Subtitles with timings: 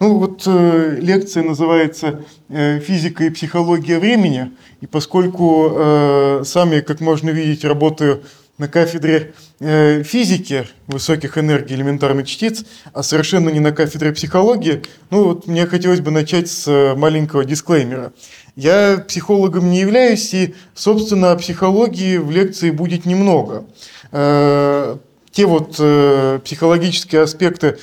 [0.00, 7.00] Ну вот э, лекция называется э, «Физика и психология времени», и поскольку э, сами, как
[7.00, 8.22] можно видеть, работаю
[8.56, 15.24] на кафедре э, физики высоких энергий элементарных частиц, а совершенно не на кафедре психологии, ну
[15.24, 18.14] вот мне хотелось бы начать с э, маленького дисклеймера.
[18.56, 23.66] Я психологом не являюсь, и, собственно, о психологии в лекции будет немного.
[24.12, 24.96] Э,
[25.30, 27.78] те вот э, психологические аспекты,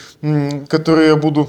[0.68, 1.48] которые я буду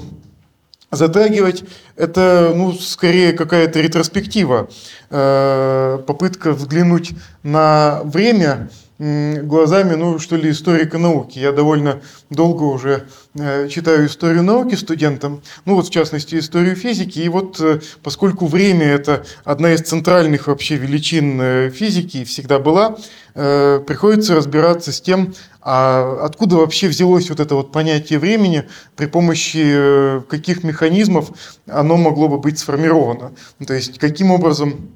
[0.91, 1.63] затрагивать,
[1.95, 4.69] это ну, скорее какая-то ретроспектива,
[5.09, 7.11] э, попытка взглянуть
[7.43, 11.39] на время глазами, ну, что ли, историка науки.
[11.39, 17.19] Я довольно долго уже э, читаю историю науки студентам, ну, вот, в частности, историю физики,
[17.19, 22.97] и вот, э, поскольку время– это одна из центральных вообще величин физики и всегда была,
[23.33, 25.33] приходится разбираться с тем,
[25.71, 31.31] а откуда вообще взялось вот это вот понятие времени, при помощи каких механизмов
[31.67, 33.33] оно могло бы быть сформировано.
[33.65, 34.89] То есть, каким образом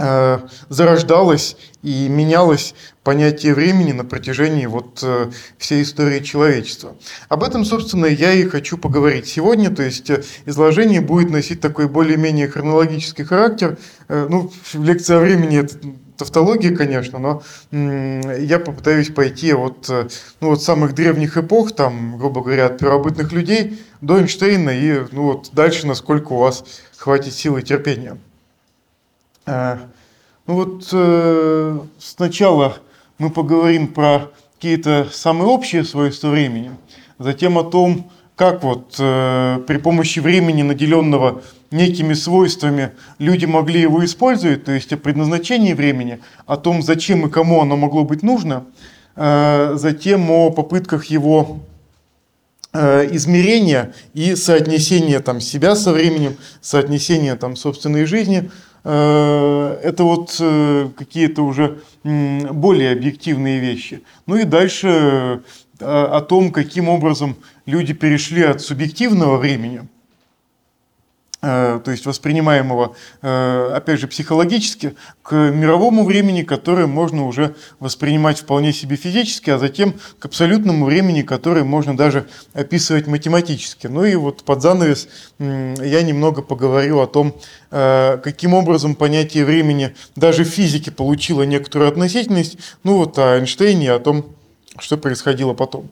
[0.00, 5.28] Э, зарождалось и менялось понятие времени на протяжении вот э,
[5.58, 6.94] всей истории человечества.
[7.28, 11.88] Об этом, собственно, я и хочу поговорить сегодня, то есть э, изложение будет носить такой
[11.88, 13.76] более-менее хронологический характер.
[14.08, 15.76] Ну, лекция о времени это
[16.18, 22.66] тавтология, конечно, но я попытаюсь пойти от ну, вот самых древних эпох, там, грубо говоря,
[22.66, 26.64] от первобытных людей до Эйнштейна и ну, вот дальше, насколько у вас
[26.96, 28.18] хватит силы и терпения.
[29.46, 29.78] Э,
[30.46, 32.76] ну вот э, сначала
[33.18, 36.72] мы поговорим про какие-то самые общие свойства времени,
[37.18, 44.02] затем о том, как вот э, при помощи времени, наделенного некими свойствами, люди могли его
[44.04, 48.64] использовать, то есть о предназначении времени, о том, зачем и кому оно могло быть нужно,
[49.14, 51.58] затем о попытках его
[52.72, 58.50] измерения и соотнесения там, себя со временем, соотнесения там, собственной жизни–
[58.90, 64.02] Э, это вот э, какие-то уже более объективные вещи.
[64.26, 67.36] Ну и дальше э, о том, каким образом
[67.68, 69.88] люди перешли от субъективного времени–
[71.40, 78.40] Э, то есть воспринимаемого, э, опять же, психологически, к мировому времени, которое можно уже воспринимать
[78.40, 83.86] вполне себе физически, а затем к абсолютному времени, которое можно даже описывать математически.
[83.86, 85.08] Ну и вот под занавес
[85.38, 87.32] я немного поговорю о том,
[87.70, 93.92] э, каким образом понятие времени даже в физике получило некоторую относительность, ну вот о Эйнштейне,
[93.92, 94.26] о том,
[94.80, 95.88] что происходило потом.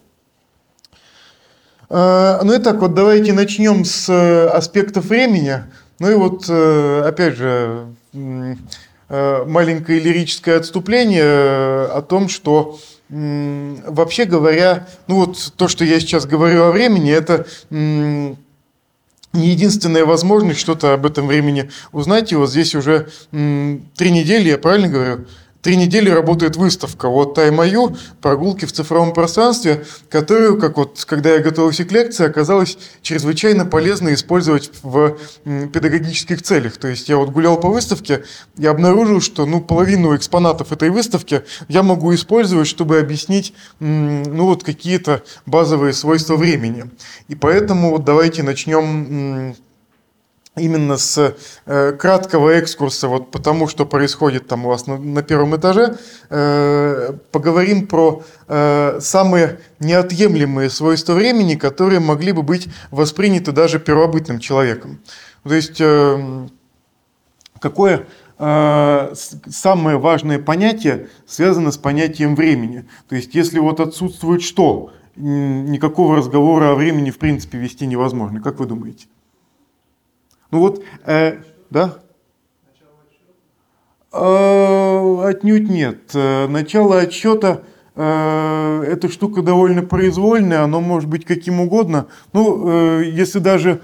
[1.88, 5.62] А, ну и так вот, давайте начнем с э, аспектов времени.
[5.98, 14.88] Ну и вот, э, опять же, э, маленькое лирическое отступление о том, что вообще говоря,
[15.06, 18.36] ну вот то, что я сейчас говорю о времени, это не
[19.32, 22.32] единственная возможность что-то об этом времени узнать.
[22.32, 25.26] И вот здесь уже три недели, я правильно говорю,
[25.66, 31.40] Три недели работает выставка вот Таймаю «Прогулки в цифровом пространстве», которую, как вот, когда я
[31.40, 36.76] готовился к лекции, оказалось чрезвычайно полезно использовать в педагогических целях.
[36.76, 38.22] То есть я вот гулял по выставке
[38.56, 44.62] и обнаружил, что ну, половину экспонатов этой выставки я могу использовать, чтобы объяснить ну, вот
[44.62, 46.84] какие-то базовые свойства времени.
[47.26, 49.56] И поэтому вот давайте начнем
[50.56, 51.36] именно с
[51.66, 55.98] э, краткого экскурса, вот потому что происходит там у вас на, на первом этаже,
[56.30, 64.38] э, поговорим про э, самые неотъемлемые свойства времени, которые могли бы быть восприняты даже первобытным
[64.38, 65.00] человеком.
[65.44, 66.48] То есть, э,
[67.60, 68.06] какое
[68.38, 69.14] э,
[69.48, 72.86] самое важное понятие связано с понятием времени.
[73.08, 78.42] То есть, если вот отсутствует что, никакого разговора о времени в принципе вести невозможно.
[78.42, 79.06] Как вы думаете?
[80.56, 81.98] Ну вот, э, да?
[84.10, 86.12] Э, отнюдь нет.
[86.14, 87.60] Э, начало отсчета
[87.94, 92.06] э, эта штука довольно произвольная, оно может быть каким угодно.
[92.32, 93.82] Ну, э, если даже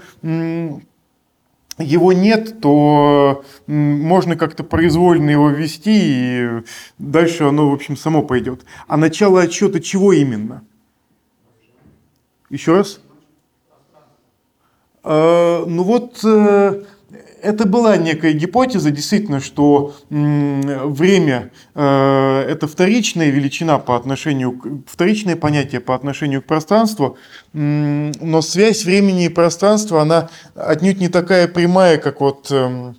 [1.77, 6.49] его нет, то можно как-то произвольно его ввести, и
[6.97, 8.65] дальше оно, в общем, само пойдет.
[8.87, 10.63] А начало отсчета чего именно?
[12.49, 12.99] Еще раз?
[15.03, 16.83] Э, ну вот э,
[17.41, 25.81] это была некая гипотеза, действительно, что время э,– это вторичная величина по отношению, вторичное понятие
[25.81, 27.17] по отношению к пространству,
[27.51, 32.95] но связь времени и пространства, она отнюдь не такая прямая, как вот эм,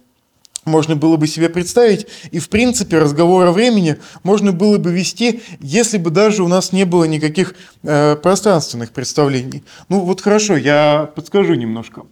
[0.64, 2.06] можно было бы себе представить.
[2.30, 6.72] И, в принципе, разговор о времени можно было бы вести, если бы даже у нас
[6.72, 9.64] не было никаких э, пространственных представлений.
[9.88, 12.02] Ну вот хорошо, я подскажу немножко.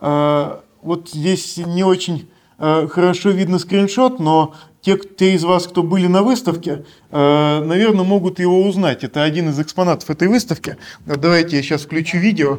[0.00, 2.28] Э, вот здесь не очень
[2.58, 8.04] э, хорошо видно скриншот, но те, те из вас, кто были на выставке, э, наверное,
[8.04, 9.04] могут его узнать.
[9.04, 10.76] Это один из экспонатов этой выставки.
[11.04, 12.58] Давайте я сейчас включу видео.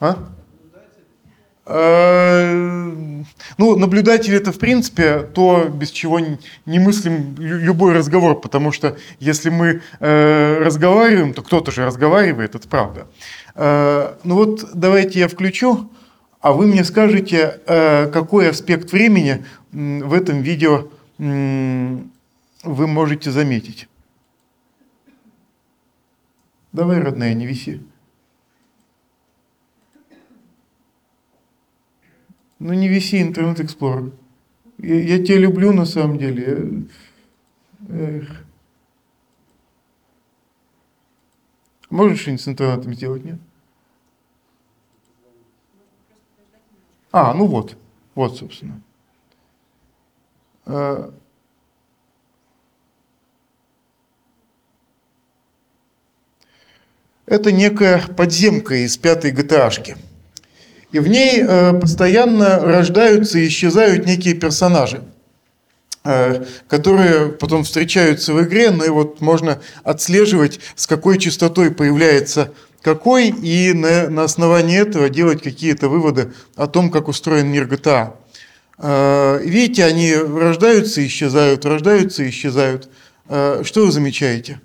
[0.00, 0.16] А?
[1.72, 3.22] Э,
[3.58, 9.50] ну, наблюдатель это, в принципе, то, без чего не мыслим любой разговор, потому что если
[9.50, 13.06] мы э, разговариваем, то кто-то же разговаривает, это правда.
[13.54, 15.90] Э, ну вот, давайте я включу,
[16.40, 20.88] а вы мне скажете, какой аспект времени в этом видео
[21.18, 23.88] вы можете заметить.
[26.72, 27.82] Давай, родная, не виси.
[32.60, 34.12] Ну не виси интернет Explorer.
[34.78, 36.84] Я, я тебя люблю на самом деле.
[37.88, 38.44] Эх.
[41.88, 43.38] Можешь что-нибудь с интернетом сделать, нет?
[47.10, 47.76] А, ну вот.
[48.14, 48.80] Вот, собственно.
[50.66, 51.12] А,
[57.24, 59.96] это некая подземка из пятой GTA-шки.
[60.92, 65.02] И в ней э, постоянно рождаются и исчезают некие персонажи,
[66.04, 72.52] э, которые потом встречаются в игре, но и вот можно отслеживать, с какой частотой появляется
[72.82, 78.14] какой, и на, на основании этого делать какие-то выводы о том, как устроен мир GTA.
[78.78, 82.88] Э, видите, они рождаются и исчезают, рождаются и исчезают.
[83.28, 84.60] Что вы замечаете?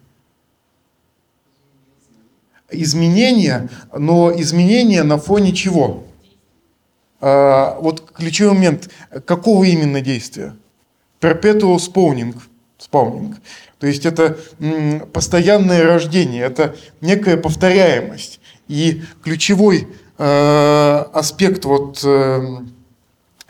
[2.72, 6.06] Изменения, но изменения на фоне чего?
[7.27, 8.92] А, вот ключевой момент,
[9.25, 10.56] какого именно действия?
[11.19, 12.36] Perpetual spawning.
[12.77, 13.36] spawning.
[13.80, 14.38] То есть это
[15.12, 18.39] постоянное рождение, это некая повторяемость.
[18.68, 19.88] И ключевой
[20.19, 22.57] э, аспект вот э,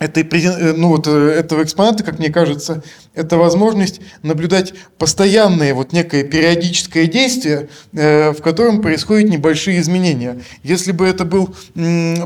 [0.05, 5.93] этой, э, ну вот, э, этого экспоната, как мне кажется, это возможность наблюдать постоянное вот
[5.93, 10.41] некое периодическое действие, э, в котором происходят небольшие изменения.
[10.63, 11.55] Если бы это был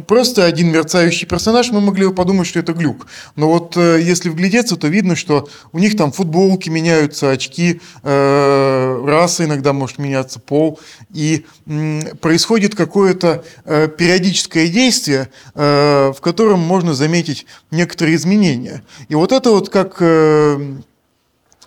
[0.08, 3.08] просто один мерцающий персонаж, мы могли бы подумать, что это глюк.
[3.36, 9.74] Но вот если вглядеться, то видно, что у них там футболки меняются, очки, раса иногда
[9.74, 10.80] может меняться, пол.
[11.14, 11.46] И
[12.22, 18.84] происходит какое-то периодическое действие, в котором можно заметить некоторые изменения.
[19.08, 20.78] И вот это вот как э,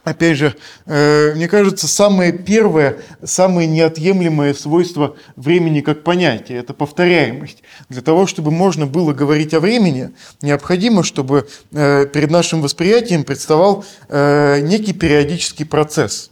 [0.05, 0.55] опять же,
[0.87, 7.63] э, мне кажется, самое первое, самое неотъемлемое свойство времени как понятия– это повторяемость.
[7.89, 10.11] Для того, чтобы можно было говорить о времени,
[10.41, 16.31] необходимо, чтобы э, перед нашим восприятием представал некий периодический процесс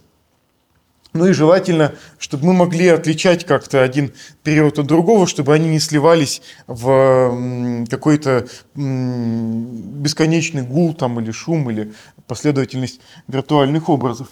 [1.13, 4.13] ну и желательно, чтобы мы могли отличать как-то один
[4.43, 11.93] период от другого, чтобы они не сливались в какой-то бесконечный гул там, или шум, или
[12.27, 14.29] последовательность виртуальных образов.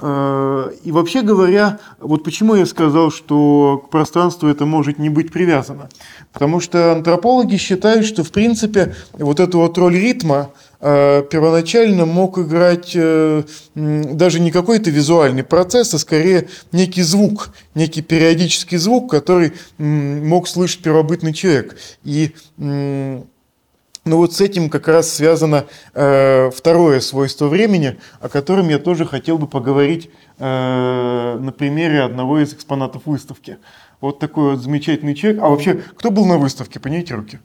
[0.00, 5.32] Э, и вообще говоря, вот почему я сказал, что к пространству это может не быть
[5.32, 5.88] привязано.
[6.32, 10.50] Потому что антропологи считают, что в принципе вот эту вот роль ритма
[10.80, 13.42] э, первоначально мог играть э,
[13.74, 20.82] даже не какой-то визуальный процесс, а скорее некий звук, некий периодический звук, который мог слышать
[20.82, 21.76] первобытный человек.
[22.04, 22.32] И
[24.08, 29.06] но вот с этим как раз связано э, второе свойство времени, о котором я тоже
[29.06, 33.58] хотел бы поговорить э, на примере одного из экспонатов выставки.
[34.00, 35.42] Вот такой вот замечательный человек.
[35.42, 36.80] А вообще, кто был на выставке?
[36.80, 37.40] Поднимите руки.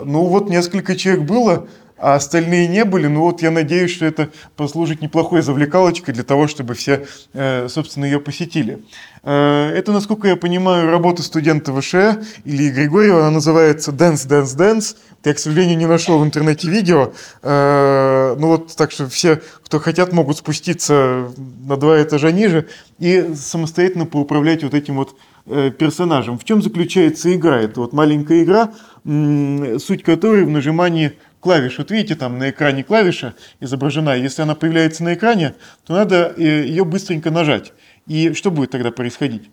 [0.00, 1.68] Ну вот несколько человек было,
[2.02, 3.06] а остальные не были.
[3.06, 8.06] Ну вот я надеюсь, что это послужит неплохой завлекалочкой для того, чтобы все, э, собственно,
[8.06, 8.84] ее посетили.
[9.22, 14.96] Э, это, насколько я понимаю, работа студента ВШЭ или Григорьева, она называется «Dance, Dance, Dance».
[15.24, 17.12] Я, к сожалению, не нашел в интернете видео.
[17.40, 22.66] Э, ну вот, так что все, кто хотят, могут спуститься на два этажа ниже
[22.98, 26.38] и самостоятельно поуправлять вот этим вот персонажем.
[26.38, 27.60] В чем заключается игра?
[27.60, 28.72] Это вот маленькая игра,
[29.04, 31.78] суть которой в нажимании клавиш.
[31.78, 34.16] Вот видите, там на экране клавиша изображена.
[34.16, 37.72] Если она появляется на экране, то надо э, ее быстренько нажать.
[38.06, 39.50] И что будет тогда происходить?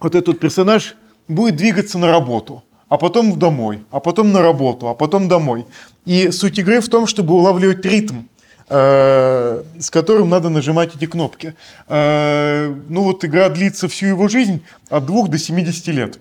[0.00, 0.96] Вот этот персонаж
[1.28, 5.66] будет двигаться на работу, а потом домой, а потом на работу, а потом домой.
[6.06, 8.22] И суть игры в том, чтобы улавливать ритм,
[8.68, 11.54] э, с которым надо нажимать эти кнопки.
[11.88, 16.18] Э, ну вот игра длится всю его жизнь от 2 до 70 лет.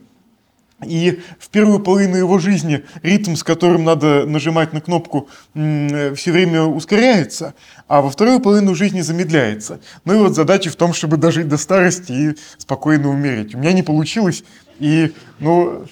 [0.86, 6.64] И в первую половину его жизни ритм, с которым надо нажимать на кнопку, все время
[6.64, 7.54] ускоряется,
[7.88, 9.80] а во вторую половину жизни замедляется.
[10.06, 13.54] Ну и вот задача в том, чтобы дожить до старости и спокойно умереть.
[13.54, 14.44] У меня не получилось,
[14.80, 15.86] и, ну,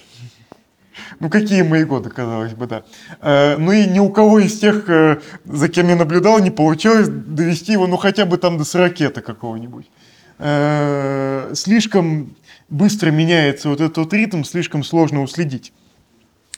[1.19, 2.83] ну какие мои годы, казалось бы, да.
[3.21, 7.09] Э, ну и ни у кого из тех, э, за кем я наблюдал, не получилось
[7.09, 9.85] довести его, ну хотя бы там до 40 какого-нибудь.
[10.39, 12.35] Э, слишком
[12.69, 15.73] быстро меняется вот этот ритм, слишком сложно уследить.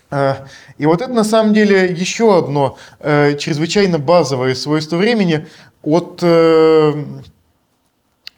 [0.09, 0.45] А,
[0.77, 5.47] и вот это на самом деле еще одно э, чрезвычайно базовое свойство времени
[5.83, 7.05] от э,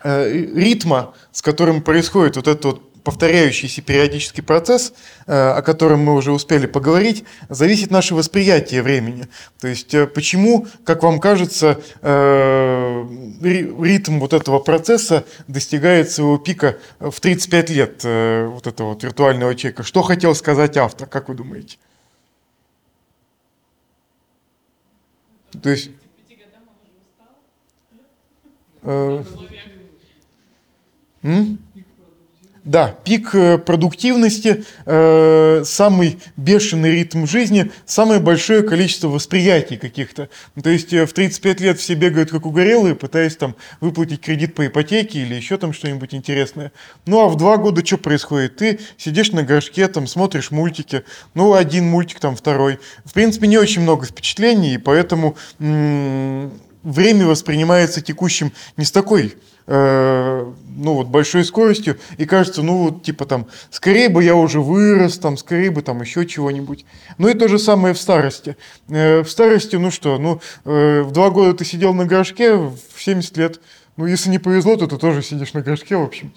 [0.03, 4.93] э, ритма, с которым происходит вот этот вот повторяющийся периодический процесс,
[5.27, 9.27] э, о котором мы уже успели поговорить, зависит наше восприятие времени.
[9.59, 13.05] То есть э, почему, как вам кажется, э,
[13.41, 19.83] ритм вот этого процесса достигает своего пика в 35 лет вот этого вот виртуального человека.
[19.83, 21.77] Что хотел сказать автор, как вы думаете?
[25.61, 25.91] То есть...
[28.83, 29.23] Э?
[32.65, 40.29] Да, пик э, продуктивности, э, самый бешеный ритм жизни, самое большое количество восприятий каких-то.
[40.61, 44.65] То есть э, в 35 лет все бегают как угорелые, пытаясь там выплатить кредит по
[44.65, 46.71] ипотеке или еще там что-нибудь интересное.
[47.05, 48.55] Ну а в два года что происходит?
[48.55, 51.03] Ты сидишь на горшке, там смотришь мультики,
[51.33, 52.79] ну один мультик, там второй.
[53.03, 60.51] В принципе, не очень много впечатлений, и поэтому время воспринимается текущим не с такой Э,
[60.75, 65.17] ну вот большой скоростью и кажется, ну вот типа там, скорее бы я уже вырос,
[65.17, 66.85] там, скорее бы там еще чего-нибудь.
[67.17, 68.57] Ну и то же самое в старости.
[68.89, 72.77] Э, в старости, ну что, ну э, в два года ты сидел на горшке, в
[72.97, 73.61] 70 лет,
[73.97, 76.33] ну если не повезло, то ты тоже сидишь на горшке, в общем.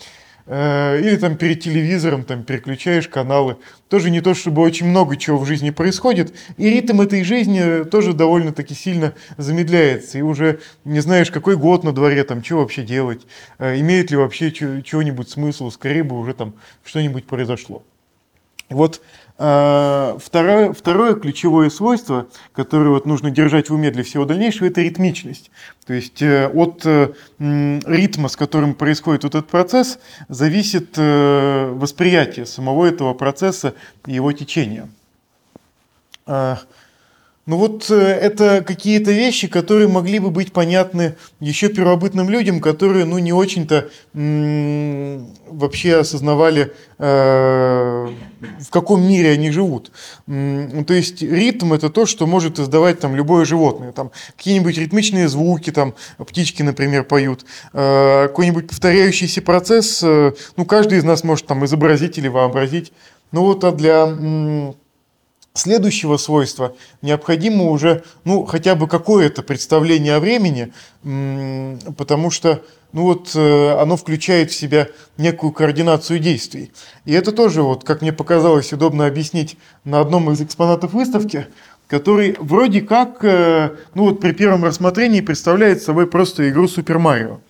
[0.49, 3.57] Э, или там перед телевизором там переключаешь каналы.
[3.89, 6.35] Тоже не то, чтобы очень много чего в жизни происходит.
[6.57, 10.19] И ритм этой жизни тоже довольно-таки сильно замедляется.
[10.19, 13.27] И уже не знаешь, какой год на дворе, там, что вообще делать.
[13.59, 15.71] Э, имеет ли вообще чего-нибудь смысл.
[15.71, 17.83] Скорее бы уже там что-нибудь произошло.
[18.69, 19.01] Вот
[19.37, 25.51] второе, второе ключевое свойство, которое вот нужно держать в уме для всего дальнейшего, это ритмичность.
[25.87, 32.47] То есть э, от э, ритма, с которым происходит вот этот процесс, зависит э, восприятие
[32.47, 33.75] самого этого процесса
[34.07, 34.89] и его течения.
[37.47, 43.05] Ну вот э, это какие-то вещи, которые могли бы быть понятны еще первобытным людям, которые
[43.05, 47.05] ну не очень-то вообще осознавали, э,
[48.61, 49.93] в каком мире они живут.
[50.27, 53.93] М- то есть ритм это то, что может издавать там любое животное.
[53.93, 57.47] Там какие-нибудь ритмичные звуки, там птички, например, поют.
[57.73, 62.93] Э, какой-нибудь повторяющийся процесс, э, ну каждый из нас может там изобразить или вообразить.
[63.31, 64.07] Ну вот а для
[65.59, 70.73] следующего свойства необходимо уже ну, хотя бы какое-то представление о времени,
[71.97, 72.63] потому что
[72.97, 76.73] ну вот, э, оно включает в себя некую координацию действий.
[77.05, 81.47] И это тоже, вот, как мне показалось, удобно объяснить на одном из экспонатов выставки,
[81.89, 87.41] который вроде как, э, ну вот при первом рассмотрении представляет собой просто игру Super Mario.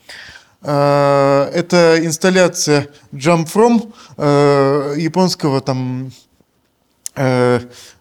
[0.63, 6.11] Э, это инсталляция Jump From, японского там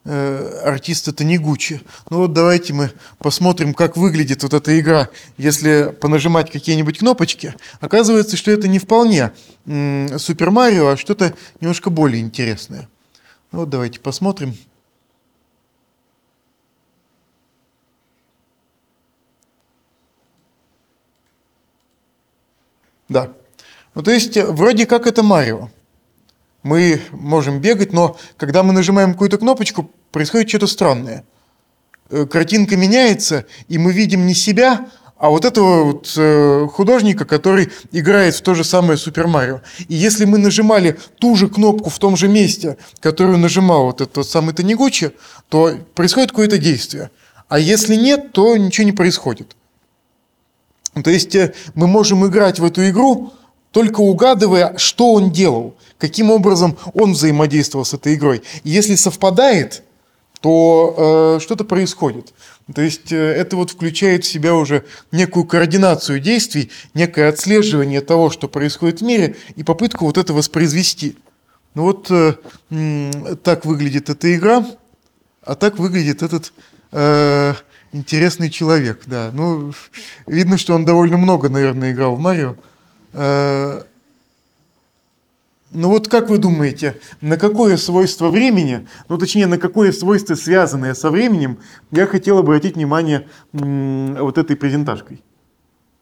[0.05, 1.81] э, э, артиста Танигучи.
[2.09, 7.55] Ну вот давайте мы посмотрим, как выглядит вот эта игра, если понажимать какие-нибудь кнопочки.
[7.79, 9.31] Оказывается, что это не вполне
[9.65, 12.87] Супер Марио, а что-то немножко более интересное.
[13.51, 14.55] Ну вот давайте посмотрим.
[23.09, 23.31] Да.
[23.93, 25.69] Ну, то есть, вроде как это Марио
[26.65, 31.23] мы можем бегать, но когда мы нажимаем какую-то кнопочку, происходит что-то странное.
[32.09, 37.69] Э, картинка меняется, и мы видим не себя, а вот этого вот э, художника, который
[37.91, 39.61] играет в то же самое Супер Марио.
[39.87, 44.27] И если мы нажимали ту же кнопку в том же месте, которую нажимал вот этот
[44.27, 45.11] самый Танигучи,
[45.49, 47.11] то происходит какое-то действие.
[47.47, 49.55] А если нет, то ничего не происходит.
[51.03, 53.33] То есть э, мы можем играть в эту игру,
[53.75, 58.41] только угадывая, что он делал, каким образом он взаимодействовал с этой игрой.
[58.63, 59.83] И если совпадает,
[60.39, 62.33] то э, что-то происходит.
[62.73, 68.29] То есть э, это вот включает в себя уже некую координацию действий, некое отслеживание того,
[68.29, 71.17] что происходит в мире, и попытку вот это воспроизвести.
[71.73, 72.35] Ну вот э,
[72.69, 74.65] э, так выглядит эта игра,
[75.41, 76.53] а так выглядит этот
[76.93, 77.55] э,
[77.91, 79.01] интересный человек.
[79.05, 79.31] Да.
[79.33, 79.73] Ну,
[80.27, 82.55] видно, что он довольно много, наверное, играл в Марио.
[83.15, 83.83] Э,
[85.71, 90.93] ну вот как вы думаете, на какое свойство времени, ну точнее на какое свойство, связанное
[90.93, 91.59] со временем,
[91.91, 95.23] я хотел обратить внимание вот этой презентажкой?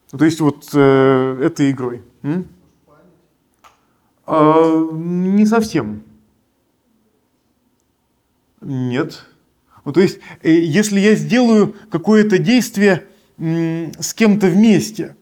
[0.10, 2.02] То есть вот э, этой игрой.
[4.26, 6.04] А, не совсем.
[8.62, 9.26] Нет.
[9.86, 13.06] Ну, то есть, э, если я сделаю какое-то действие
[13.38, 15.16] с кем-то вместе,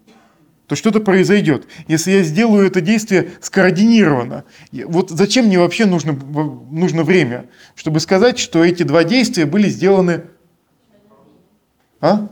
[0.72, 1.68] то что-то произойдет.
[1.90, 4.46] Если я сделаю это действие скоординированно,
[4.86, 10.22] вот зачем мне вообще нужно, нужно время, чтобы сказать, что эти два действия были сделаны...
[12.00, 12.30] А?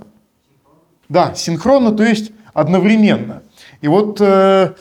[1.10, 3.44] Да, синхронно, то есть одновременно.
[3.82, 4.74] И вот э,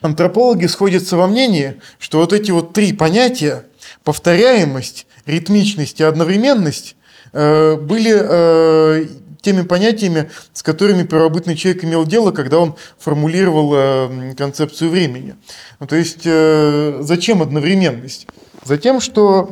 [0.00, 3.66] антропологи сходятся во мнении, что вот эти вот три понятия,
[4.02, 6.96] повторяемость, ритмичность и одновременность,
[7.34, 9.06] э, были э,
[9.40, 15.36] теми понятиями, с которыми первобытный человек имел дело, когда он формулировал э, концепцию времени.
[15.78, 18.26] Ну, то есть, э, зачем одновременность?
[18.64, 19.48] Затем, что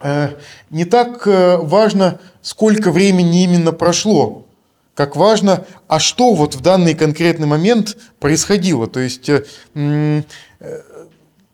[0.00, 0.30] э,
[0.70, 4.46] не так важно, сколько времени именно прошло,
[4.94, 8.86] как важно, а что вот в данный конкретный момент происходило.
[8.86, 9.30] То есть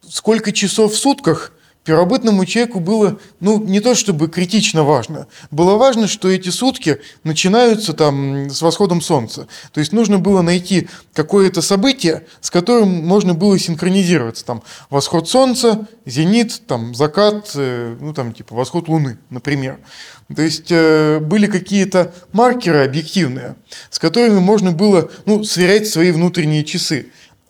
[0.09, 1.52] сколько часов в сутках
[1.87, 5.28] первобытному человеку было, ну, не то чтобы критично важно.
[5.50, 9.47] Было важно, что эти сутки начинаются там с восходом солнца.
[9.73, 14.45] То есть нужно было найти какое-то событие, с которым можно было синхронизироваться.
[14.45, 19.78] Там восход солнца, зенит, там закат, э, ну, там типа восход луны, например.
[20.35, 23.55] То есть э, были какие-то маркеры объективные,
[23.90, 27.07] с которыми можно было ну, сверять свои внутренние часы.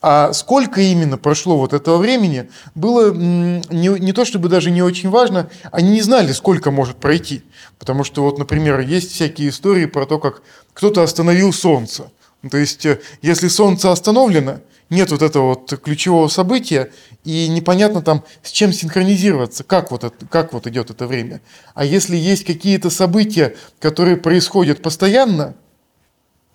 [0.08, 5.10] А сколько именно прошло вот этого времени, было не, не то чтобы даже не очень
[5.10, 7.42] важно, они не знали, сколько может пройти.
[7.80, 10.42] Потому что вот, например, есть всякие истории про то, как
[10.74, 12.12] кто-то остановил Солнце.
[12.48, 14.60] То есть, э, если Солнце остановлено,
[14.90, 16.92] нет вот этого вот ключевого события,
[17.24, 21.40] и непонятно там, с чем синхронизироваться, как вот, это, как вот идет это время.
[21.74, 25.56] А если есть какие-то события, которые происходят постоянно,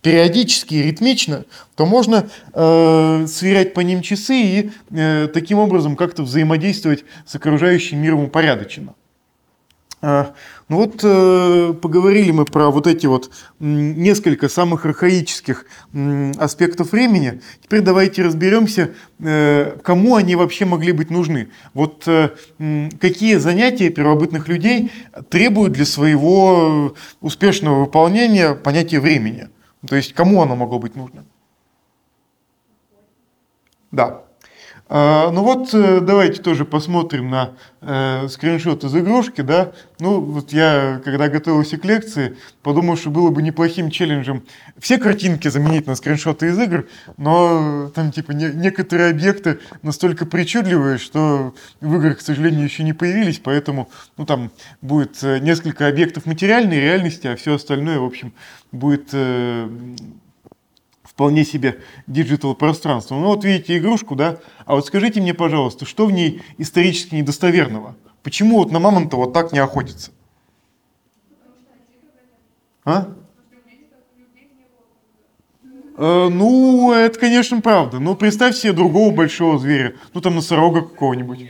[0.01, 6.23] периодически и ритмично, то можно э, сверять по ним часы и э, таким образом как-то
[6.23, 8.95] взаимодействовать с окружающим миром упорядоченно.
[10.03, 10.33] А,
[10.67, 15.65] ну вот э, поговорили мы про вот эти вот несколько самых архаических
[16.39, 17.41] аспектов времени.
[17.61, 21.49] Теперь давайте разберемся, э, кому они вообще могли быть нужны.
[21.75, 22.31] Вот э,
[22.99, 24.91] какие занятия первобытных людей
[25.29, 29.49] требуют для своего успешного выполнения понятия времени.
[29.87, 31.25] То есть кому оно могло быть нужно?
[33.91, 34.23] Да.
[34.93, 39.71] А, ну вот э, давайте тоже посмотрим на э, скриншот из игрушки, да.
[40.01, 44.43] Ну вот я, когда готовился к лекции, подумал, что было бы неплохим челленджем
[44.77, 50.97] все картинки заменить на скриншоты из игр, но там типа не, некоторые объекты настолько причудливые,
[50.97, 54.51] что в играх, к сожалению, еще не появились, поэтому ну там
[54.81, 58.33] будет э, несколько объектов материальной реальности, а все остальное, в общем,
[58.73, 59.69] будет э,
[61.11, 63.15] вполне себе digital пространство.
[63.15, 64.39] Ну вот видите игрушку, да?
[64.65, 67.95] А вот скажите мне, пожалуйста, что в ней исторически недостоверного?
[68.23, 70.11] Почему вот на мамонта вот так не охотится?
[72.85, 73.09] А?
[75.97, 77.99] Э, ну, это, конечно, правда.
[77.99, 79.95] Но представь себе другого большого зверя.
[80.13, 81.45] Ну, там носорога какого-нибудь.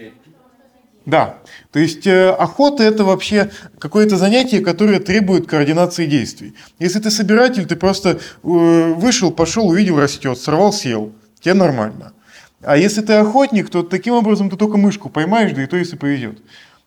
[1.06, 1.40] Да,
[1.72, 6.54] то есть э, охота это вообще какое-то занятие, которое требует координации действий.
[6.78, 12.14] Если ты собиратель, ты просто э, вышел, пошел, увидел, растет, сорвал, съел, тебе нормально.
[12.62, 15.96] А если ты охотник, то таким образом ты только мышку поймаешь, да и то если
[15.96, 16.40] повезет.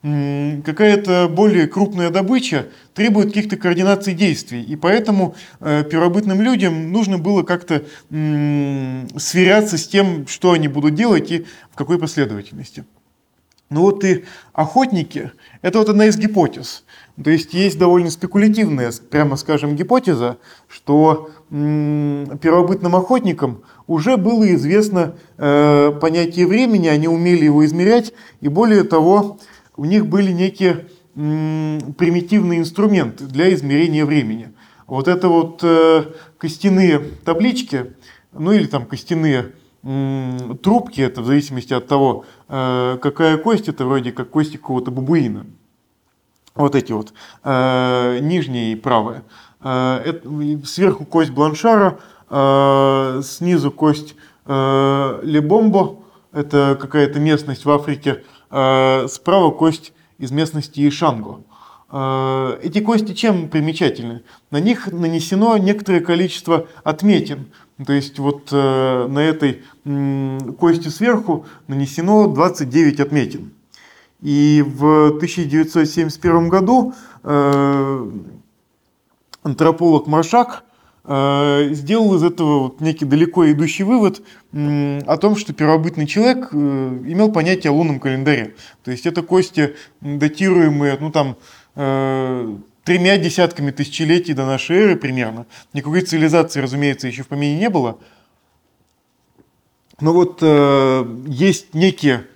[0.02, 7.42] Какая-то более крупная добыча требует каких-то координаций действий, и поэтому э, первобытным людям нужно было
[7.42, 12.84] как-то э, сверяться с тем, что они будут делать и в какой последовательности.
[13.70, 16.84] Ну вот и охотники– это вот одна из гипотез.
[17.22, 25.92] То есть есть довольно спекулятивная, прямо скажем, гипотеза, что первобытным охотникам уже было известно э,
[26.00, 29.38] понятие времени, они умели его измерять, и более того,
[29.76, 34.52] у них были некие примитивные инструменты для измерения времени.
[34.86, 36.06] Вот это вот э,
[36.38, 37.94] костяные таблички,
[38.32, 39.52] ну или там костяные
[40.62, 45.46] трубки, это в зависимости от того, э, какая кость, это вроде как кости какого-то бабуина.
[46.54, 49.24] Вот эти вот, э, нижняя и правая.
[49.62, 50.20] Э,
[50.64, 51.98] сверху кость бланшара,
[53.22, 55.98] снизу кость лебомбо,
[56.32, 61.42] это какая-то местность в Африке, справа кость из местности Ишанго.
[62.62, 64.22] Эти кости чем примечательны?
[64.50, 67.52] На них нанесено некоторое количество отметин.
[67.84, 73.52] То есть вот э, на этой м, кости сверху нанесено 29 отметин.
[74.22, 78.10] И в 1971 году э,
[79.42, 80.64] антрополог Маршак
[81.04, 86.56] э, сделал из этого вот некий далеко идущий вывод о том, что первобытный человек э,
[86.56, 88.54] имел понятие о лунном календаре.
[88.84, 91.36] То есть это кости, датируемые, ну там,
[91.74, 95.46] э, тремя десятками тысячелетий до нашей эры примерно.
[95.72, 97.98] Никакой цивилизации, разумеется, еще в помине не было.
[100.00, 102.26] Но вот э, есть некие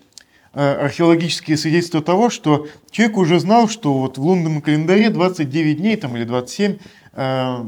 [0.55, 5.97] э, археологические свидетельства того, что человек уже знал, что вот в лунном календаре 29 дней
[5.97, 6.79] там, или 27,
[7.13, 7.65] э,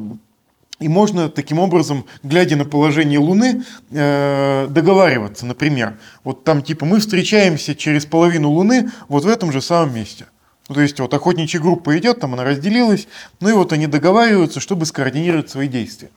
[0.79, 5.99] и можно таким образом, глядя на положение Луны, э, договариваться, например.
[6.25, 10.27] Вот там типа мы встречаемся через половину Луны вот в этом же самом месте.
[10.71, 13.09] Ну, то есть вот охотничья группа идет, там она разделилась,
[13.41, 16.11] ну и вот они договариваются, чтобы скоординировать свои действия.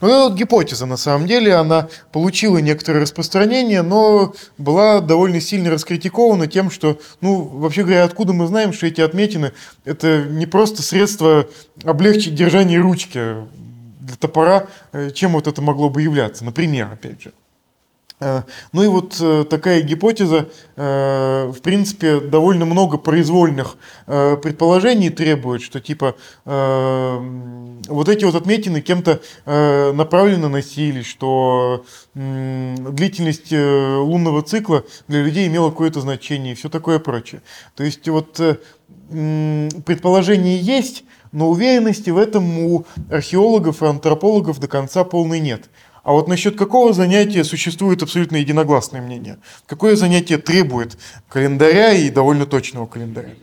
[0.00, 5.68] Ну, это вот гипотеза, на самом деле, она получила некоторое распространение, но была довольно сильно
[5.70, 9.52] раскритикована тем, что, ну, вообще говоря, откуда мы знаем, что эти отметины–
[9.84, 11.46] это не просто средство
[11.84, 13.46] облегчить держание ручки
[14.00, 17.32] для топора, э, чем вот это могло бы являться, например, опять же.
[18.22, 25.62] Э, ну и вот э, такая гипотеза, э, в принципе, довольно много произвольных предположений требует,
[25.62, 35.46] что типа вот эти вот отметины кем-то направленно носились, что длительность лунного цикла для людей
[35.46, 37.42] имела какое-то значение и все такое прочее.
[37.74, 38.40] То есть вот
[39.08, 45.70] предположение есть, но уверенности в этом у археологов и антропологов до конца полной нет.
[46.02, 49.38] А вот насчет какого занятия существует абсолютно единогласное мнение?
[49.66, 53.34] Какое занятие требует календаря и довольно точного календаря?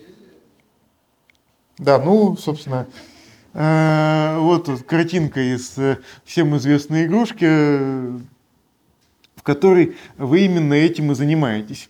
[1.78, 2.88] Да, ну, собственно,
[3.54, 11.90] э, вот картинка из э, всем известной игрушки, в которой вы именно этим и занимаетесь.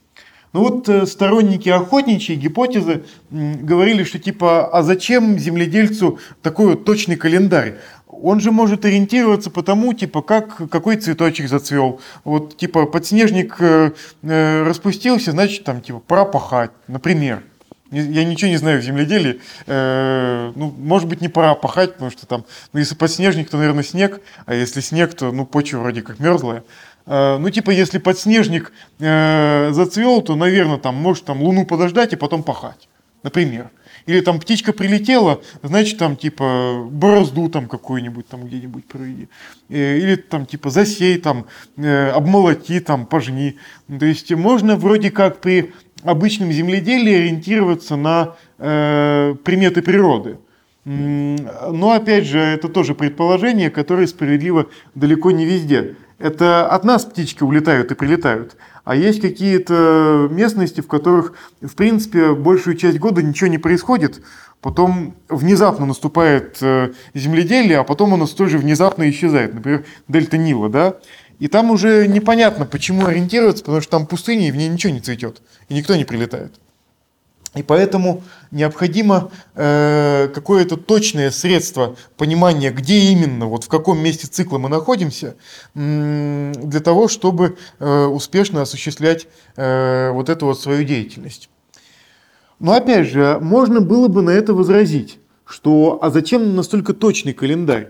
[0.51, 7.17] Ну вот э, сторонники охотничьей гипотезы говорили, что типа, а зачем земледельцу такой вот точный
[7.17, 7.77] календарь?
[8.21, 11.99] Он же может ориентироваться по тому, типа, как, какой цветочек зацвел.
[12.23, 13.91] Вот, типа, подснежник э,
[14.23, 17.43] э, распустился, значит, там, типа, пора пахать, например.
[17.91, 19.41] Я ничего не знаю в земледелии.
[19.65, 23.83] Э, ну, может быть, не пора пахать, потому что там, ну, если подснежник, то, наверное,
[23.83, 26.63] снег, а если снег, то, ну, почва вроде как мерзлая.
[27.07, 32.15] Э, ну, типа, если подснежник э, зацвел, то, наверное, там, может, там, луну подождать и
[32.15, 32.87] потом пахать,
[33.23, 33.71] например.
[34.09, 39.27] Или там птичка прилетела, значит, там типа борозду там какую-нибудь там где-нибудь проведи.
[39.69, 41.45] Э, или там типа засей, там,
[41.77, 43.59] э, обмолоти, там, пожни.
[43.99, 50.39] То есть можно вроде как при обычном земледелии ориентироваться на э, приметы природы.
[50.85, 55.97] Но опять же, это тоже предположение, которое справедливо далеко не везде.
[56.17, 58.57] Это от нас птички улетают и прилетают.
[58.89, 64.19] А есть какие-то местности, в которых, в принципе, большую часть года ничего не происходит,
[64.61, 69.53] потом внезапно наступает э, земледелие, а потом оно столь же внезапно исчезает.
[69.53, 70.95] Например, дельта Нила, да?
[71.37, 75.01] И там уже непонятно, почему ориентироваться, потому что там пустыня, и в ней ничего не
[75.01, 76.59] цветет, и никто не прилетает.
[77.55, 84.59] И поэтому необходимо э, какое-то точное средство понимания, где именно, вот в каком месте цикла
[84.59, 85.35] мы находимся,
[85.73, 91.49] для того, чтобы э, успешно осуществлять э, вот эту вот свою деятельность.
[92.59, 97.89] Но опять же, можно было бы на это возразить, что а зачем настолько точный календарь?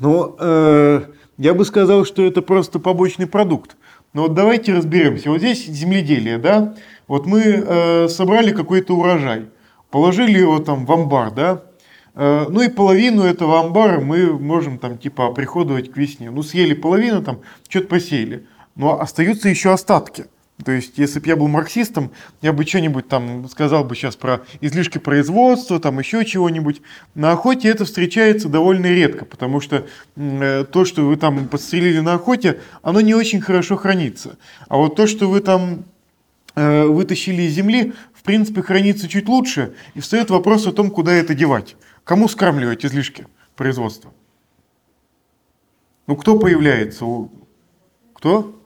[0.00, 1.02] Но э,
[1.36, 3.76] я бы сказал, что это просто побочный продукт.
[4.12, 5.30] Но вот давайте разберемся.
[5.30, 6.74] Вот здесь земледелие, да?
[7.08, 9.46] Вот мы э, собрали какой-то урожай,
[9.90, 11.62] положили его там в амбар, да?
[12.14, 16.30] Э, ну и половину этого амбара мы можем там типа оприходовать к весне.
[16.30, 18.46] Ну съели половину, там что-то посеяли.
[18.76, 20.26] Но остаются еще остатки.
[20.64, 22.10] То есть, если бы я был марксистом,
[22.42, 26.82] я бы что-нибудь там сказал бы сейчас про излишки производства, там еще чего-нибудь.
[27.14, 32.14] На охоте это встречается довольно редко, потому что э, то, что вы там подстрелили на
[32.14, 34.36] охоте, оно не очень хорошо хранится.
[34.68, 35.84] А вот то, что вы там
[36.58, 41.34] вытащили из земли, в принципе, хранится чуть лучше, и встает вопрос о том, куда это
[41.34, 41.76] девать.
[42.04, 44.12] Кому скармливать излишки производства?
[46.06, 47.04] Ну, кто появляется?
[48.14, 48.58] Кто?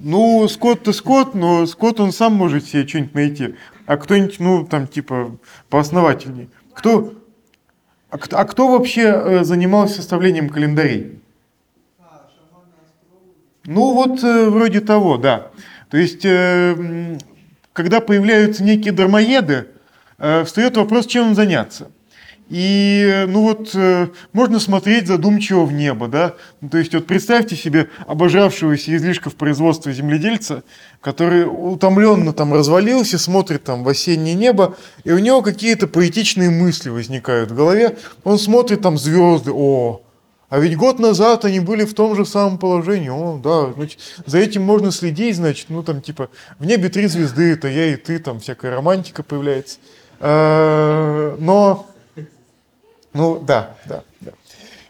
[0.00, 3.54] Ну, Скотт-то Скотт, но Скотт он сам может себе что-нибудь найти.
[3.86, 6.50] А кто-нибудь, ну, там, типа, поосновательней.
[6.74, 7.14] Кто,
[8.10, 11.20] а, кто, а кто вообще э, занимался составлением календарей?
[13.64, 15.52] Ну, вот э, вроде того, да.
[15.92, 17.18] То есть, э,
[17.74, 19.66] когда появляются некие дармоеды,
[20.44, 21.90] встает вопрос, чем заняться.
[22.48, 26.34] И, ну вот, э, можно смотреть задумчиво в небо, да.
[26.60, 30.62] Ну, то есть, вот представьте себе обожравшегося излишков производства земледельца,
[31.00, 36.90] который утомленно там развалился, смотрит там в осеннее небо, и у него какие-то поэтичные мысли
[36.90, 37.96] возникают в голове.
[38.22, 40.02] Он смотрит там звезды, о,
[40.52, 43.08] а ведь год назад они были в том же самом положении.
[43.08, 47.54] О, да, значит, за этим можно следить, значит, ну там типа в небе три звезды,
[47.54, 49.78] это я и ты, там всякая романтика появляется.
[50.20, 51.86] А, но
[53.14, 54.32] ну да, да, да.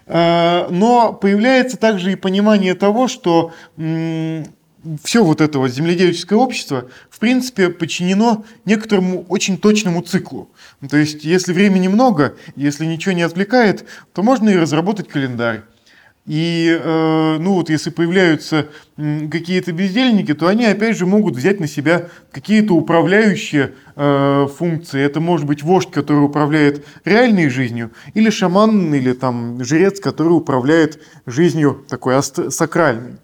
[0.07, 3.53] Э, но появляется также и понимание того, что
[5.03, 10.51] все вот это вот земледельческое общество, в принципе, подчинено некоторому очень точному циклу.
[10.89, 15.63] То есть, если времени много, если ничего не отвлекает, то можно и разработать календарь.
[16.25, 21.67] И э, ну вот если появляются какие-то бездельники, то они опять же могут взять на
[21.67, 25.01] себя какие-то управляющие э, функции.
[25.01, 31.03] Это может быть вождь, который управляет реальной жизнью, или шаман, или там жрец, который управляет
[31.27, 33.19] жизнью такой сакральной.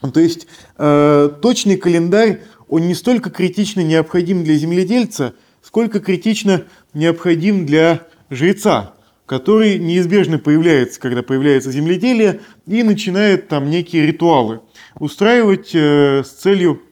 [0.00, 7.66] То есть э, точный календарь, он не столько критично необходим для земледельца, сколько критично необходим
[7.66, 8.94] для жреца
[9.28, 14.62] который неизбежно появляется, когда появляется земледелие, и начинает там некие ритуалы
[14.98, 16.82] устраивать э, с целью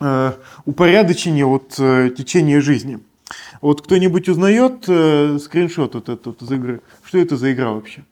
[0.00, 0.32] э,
[0.66, 3.00] упорядочения вот, э, течения жизни.
[3.62, 6.82] Вот кто-нибудь узнает э, скриншот вот этот из игры?
[7.02, 8.04] Что это за игра вообще?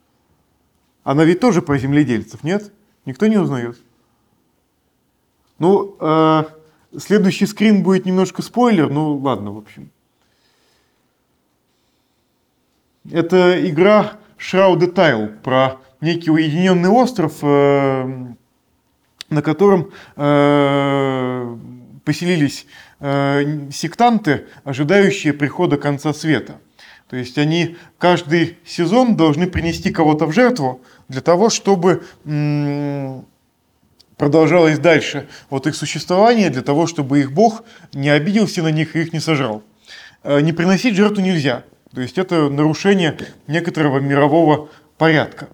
[1.05, 2.73] Она ведь тоже про земледельцев, нет?
[3.05, 3.79] Никто не узнает?
[5.59, 6.45] Ну, э,
[6.99, 9.91] следующий скрин будет немножко спойлер, ну ладно, в общем.
[13.11, 18.27] Это игра Shrouded Tile про некий уединенный остров, э,
[19.31, 21.57] на котором э,
[22.05, 22.67] поселились
[23.01, 26.61] э, сектанты, ожидающие прихода конца света.
[27.09, 32.05] То есть они каждый сезон должны принести кого-то в жертву для того, чтобы
[34.17, 39.01] продолжалось дальше вот их существование, для того, чтобы их бог не обиделся на них и
[39.01, 39.63] их не сожрал.
[40.25, 41.65] Не приносить жертву нельзя.
[41.95, 45.49] То есть это нарушение некоторого мирового порядка.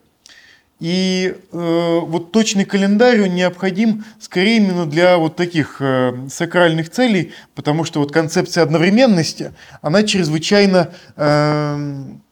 [0.79, 7.83] И э, вот точный календарь необходим скорее именно для вот таких э, сакральных целей, потому
[7.83, 12.28] что вот концепция одновременности, она чрезвычайно э, Э,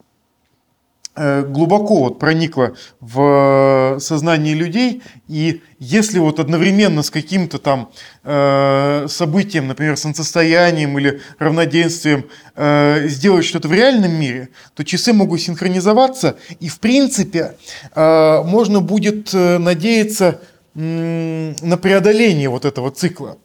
[1.16, 7.90] глубоко вот проникла в сознание людей, и если вот одновременно с каким-то там
[8.24, 15.40] э, событием, например, солнцестоянием или равноденствием э, сделать что-то в реальном мире, то часы могут
[15.40, 17.57] синхронизоваться, и в принципе
[17.94, 20.40] э, можно будет э, надеяться
[20.74, 23.38] э, на преодоление вот этого цикла.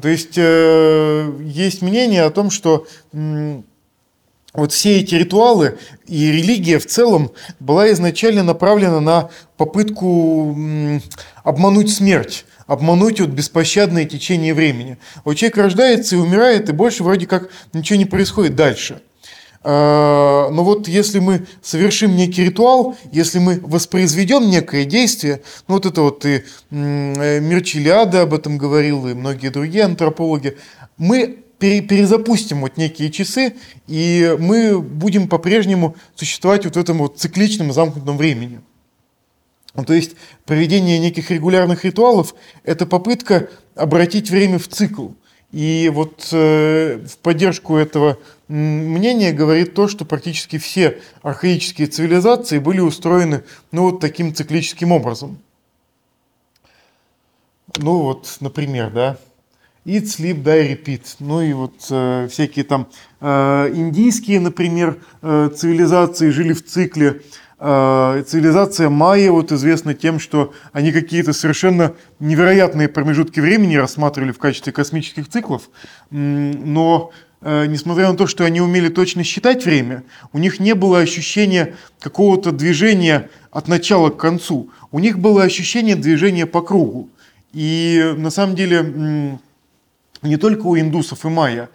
[0.00, 3.62] То есть э, есть мнение о том, что э,
[4.56, 10.56] вот все эти ритуалы и религия в целом была изначально направлена на попытку
[11.42, 14.98] обмануть смерть обмануть вот беспощадное течение времени.
[15.24, 19.02] Вот человек рождается и умирает, и больше вроде как ничего не происходит дальше.
[19.62, 25.86] А, но вот если мы совершим некий ритуал, если мы воспроизведем некое действие, ну вот
[25.86, 30.56] это вот и Мирчелиада об этом говорил, и многие другие антропологи,
[30.98, 33.54] мы перезапустим вот некие часы,
[33.86, 38.60] и мы будем по-прежнему существовать вот в этом вот цикличном замкнутом времени.
[39.74, 40.12] Ну, то есть
[40.46, 45.10] проведение неких регулярных ритуалов– это попытка обратить время в цикл.
[45.52, 52.80] И вот э, в поддержку этого мнения говорит то, что практически все архаические цивилизации были
[52.80, 55.38] устроены ну, вот таким циклическим образом.
[57.76, 59.18] Ну вот, например, да,
[59.86, 61.16] Eat, Sleep, Die, Repeat.
[61.20, 62.88] Ну и вот э, всякие там
[63.20, 67.22] э, индийские, например, э, цивилизации жили в цикле.
[67.60, 74.38] Э, цивилизация майя вот известна тем, что они какие-то совершенно невероятные промежутки времени рассматривали в
[74.38, 75.70] качестве космических циклов.
[76.10, 80.98] Но э, несмотря на то, что они умели точно считать время, у них не было
[80.98, 84.68] ощущения какого-то движения от начала к концу.
[84.90, 87.08] У них было ощущение движения по кругу.
[87.52, 89.38] И на самом деле
[90.22, 91.68] не только у индусов и майя.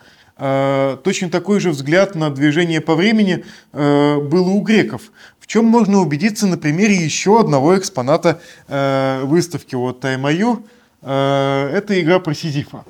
[0.44, 5.12] А, точно такой же взгляд на движение по времени а, был и у греков.
[5.40, 10.66] В чем можно убедиться на примере еще одного экспоната а, выставки вот Таймаю.
[11.04, 12.86] Это игра про Сизифа.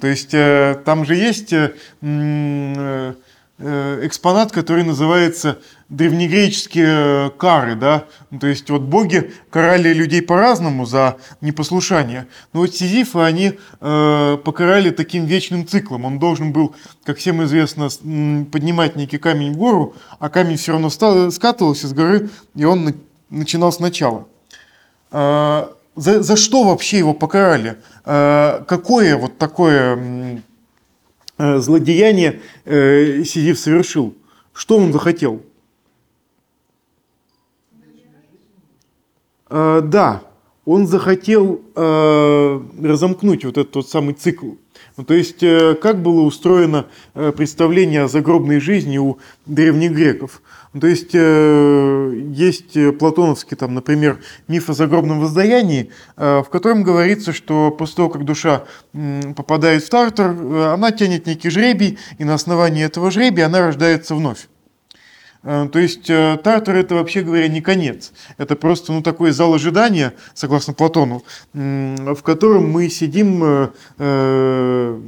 [0.00, 1.74] То есть там же есть э,
[3.58, 11.18] экспонат, который называется древнегреческие кары, да, ну, то есть вот боги карали людей по-разному за
[11.40, 17.44] непослушание, но вот Сизифы они э, покарали таким вечным циклом, он должен был, как всем
[17.44, 17.88] известно,
[18.50, 22.84] поднимать некий камень в гору, а камень все равно стал, скатывался с горы, и он
[22.84, 22.94] на,
[23.30, 24.26] начинал сначала.
[25.12, 27.76] Э, за, за что вообще его покарали?
[28.04, 30.38] Э, какое вот такое э,
[31.38, 34.14] злодеяние э, Сизиф совершил?
[34.52, 35.42] Что он захотел?
[39.48, 40.22] Э, да,
[40.64, 44.52] он захотел э, разомкнуть вот этот тот самый цикл.
[44.96, 50.40] Ну, то есть, э, как было устроено э, представление о загробной жизни у древних греков?
[50.72, 57.32] Ну, то есть, э, есть платоновский, там, например, миф о загробном воздаянии, в котором говорится,
[57.32, 58.64] что после того, как душа
[59.36, 64.48] попадает в Тартар, она тянет некий жребий, и на основании этого жребия она рождается вновь.
[65.44, 68.12] Э, то есть э, Тартар это вообще говоря не конец.
[68.38, 75.00] Это просто ну, такой зал ожидания, согласно Платону, в котором мы сидим, э,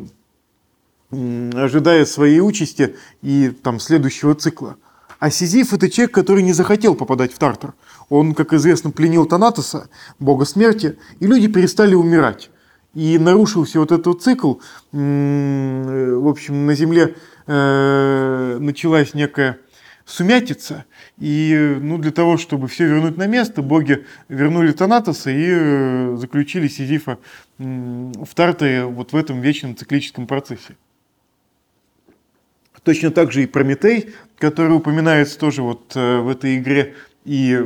[1.10, 4.76] ожидая своей участи и там, следующего цикла.
[5.18, 7.72] А Сизиф это человек, который не захотел попадать в Тартар.
[8.10, 12.50] Он, как известно, пленил Танатоса, бога смерти, и люди перестали умирать.
[12.92, 14.56] И нарушился вот этот цикл.
[14.92, 17.14] В общем, на Земле
[17.46, 19.58] началась некая
[20.06, 20.86] сумятица.
[21.18, 26.68] И ну, для того, чтобы все вернуть на место, боги вернули Танатоса и э, заключили
[26.68, 27.18] Сизифа
[27.58, 30.76] в Тартаре вот в этом вечном циклическом процессе.
[32.84, 37.60] Точно так же и Прометей, который упоминается тоже вот э, в этой игре, и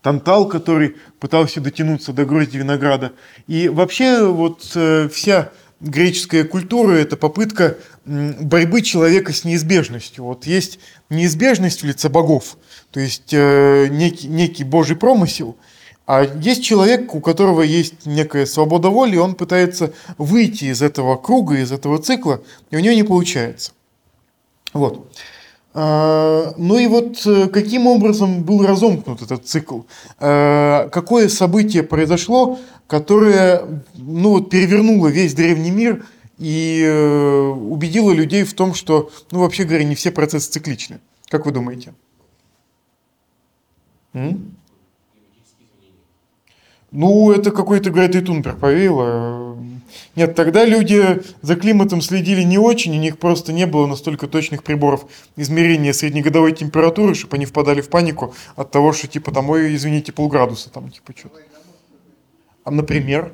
[0.00, 3.14] Тантал, который пытался дотянуться до грозди винограда.
[3.48, 10.24] И вообще вот э, вся греческая культура– это попытка борьбы человека с неизбежностью.
[10.24, 10.78] Вот есть
[11.10, 12.56] неизбежность в лице богов,
[12.90, 15.56] то есть э, некий, некий божий промысел,
[16.06, 21.16] а есть человек, у которого есть некая свобода воли, и он пытается выйти из этого
[21.16, 23.72] круга, из этого цикла, и у него не получается.
[24.74, 25.10] Вот.
[25.76, 29.80] А, ну и вот э, каким образом был разомкнут этот цикл?
[30.20, 36.06] А, какое событие произошло, которое ну, вот, перевернуло весь древний мир
[36.38, 41.00] и э, убедило людей в том, что, ну вообще говоря, не все процессы цикличны.
[41.28, 41.92] Как вы думаете?
[44.12, 44.56] М?
[46.92, 49.33] Ну, это какой-то Грета Тунберг повеяло.
[50.16, 54.62] Нет, тогда люди за климатом следили не очень, у них просто не было настолько точных
[54.62, 59.74] приборов измерения среднегодовой температуры, чтобы они впадали в панику от того, что типа там, ой,
[59.74, 61.40] извините, полградуса там, типа что-то.
[62.62, 63.32] А, например?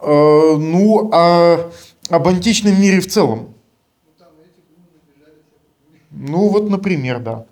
[0.00, 1.70] А, ну, а
[2.08, 3.54] об античном мире в целом.
[6.10, 7.46] Ну, вот, например, да.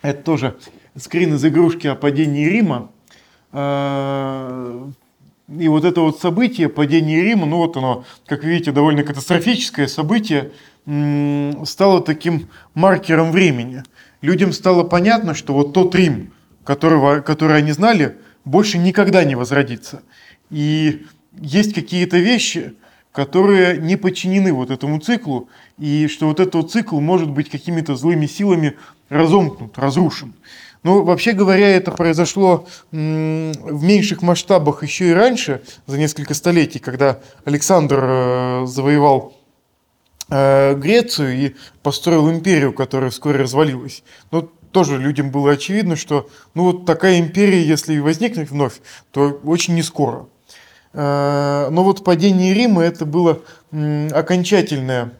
[0.00, 0.58] Это тоже
[0.96, 2.90] скрин из игрушки о падении Рима.
[3.52, 4.90] А,
[5.48, 10.52] и вот это вот событие, падение Рима, ну вот оно, как видите, довольно катастрофическое событие,
[11.64, 13.84] стало таким маркером времени
[14.22, 16.32] людям стало понятно, что вот тот Рим,
[16.64, 20.02] которого, который они знали, больше никогда не возродится.
[20.48, 21.04] И
[21.38, 22.74] есть какие-то вещи,
[23.10, 28.26] которые не подчинены вот этому циклу, и что вот этот цикл может быть какими-то злыми
[28.26, 28.76] силами
[29.10, 30.32] разомкнут, разрушен.
[30.82, 37.20] Но вообще говоря, это произошло в меньших масштабах еще и раньше, за несколько столетий, когда
[37.44, 39.34] Александр э, завоевал
[40.34, 44.02] Э, Грецию и построил империю, которая вскоре развалилась.
[44.30, 49.74] Но тоже людям было очевидно, что ну вот такая империя, если возникнет вновь, то очень
[49.74, 50.26] не скоро.
[50.94, 53.40] Э, но вот падение Рима это было
[53.70, 55.12] окончательное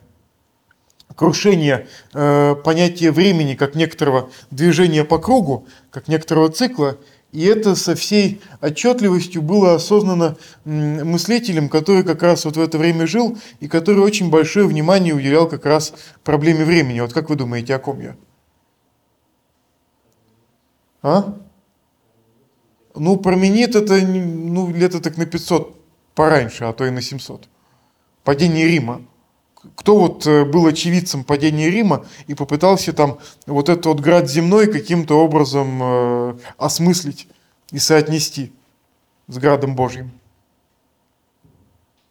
[1.15, 6.97] крушение э, понятия времени как некоторого движения по кругу, как некоторого цикла,
[7.33, 13.07] и это со всей отчетливостью было осознано мыслителем, который как раз вот в это время
[13.07, 16.99] жил и который очень большое внимание уделял как раз проблеме времени.
[16.99, 18.15] Вот как вы думаете, о ком я?
[21.01, 21.35] А?
[22.95, 25.75] Ну, променит это ну, лето так на 500
[26.13, 27.49] пораньше, а то и на 700.
[28.23, 29.01] Падение Рима
[29.75, 34.71] кто вот э, был очевидцем падения Рима и попытался там вот этот вот град земной
[34.71, 37.27] каким-то образом э, осмыслить
[37.71, 38.51] и соотнести
[39.27, 40.11] с градом Божьим?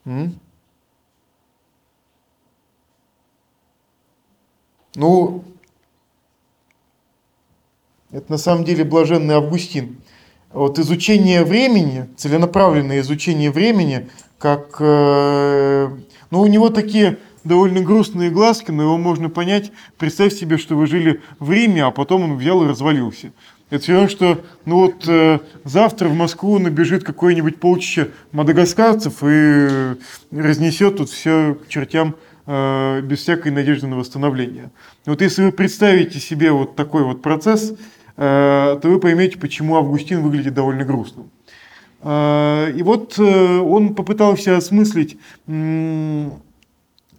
[0.05, 0.39] М?
[4.95, 5.45] Ну,
[8.11, 9.99] это на самом деле блаженный Августин.
[10.53, 15.89] вот изучение времени, целенаправленное изучение времени, как, э,
[16.31, 19.73] ну, у него такие довольно грустные глазки, но его можно понять.
[19.99, 23.33] Представь себе, что вы жили в Риме, а потом он взял и развалился.
[23.71, 29.95] Это все равно, что ну вот э, завтра в Москву набежит какое-нибудь полчища мадагаскарцев и
[30.31, 32.17] разнесет тут все к чертям
[32.47, 34.71] э, без всякой надежды на восстановление.
[35.07, 37.75] Вот если вы представите себе вот такой вот процесс, э,
[38.17, 41.31] то вы поймете, почему Августин выглядит довольно грустным.
[42.03, 45.17] Э, и вот э, он попытался осмыслить
[45.47, 46.31] э,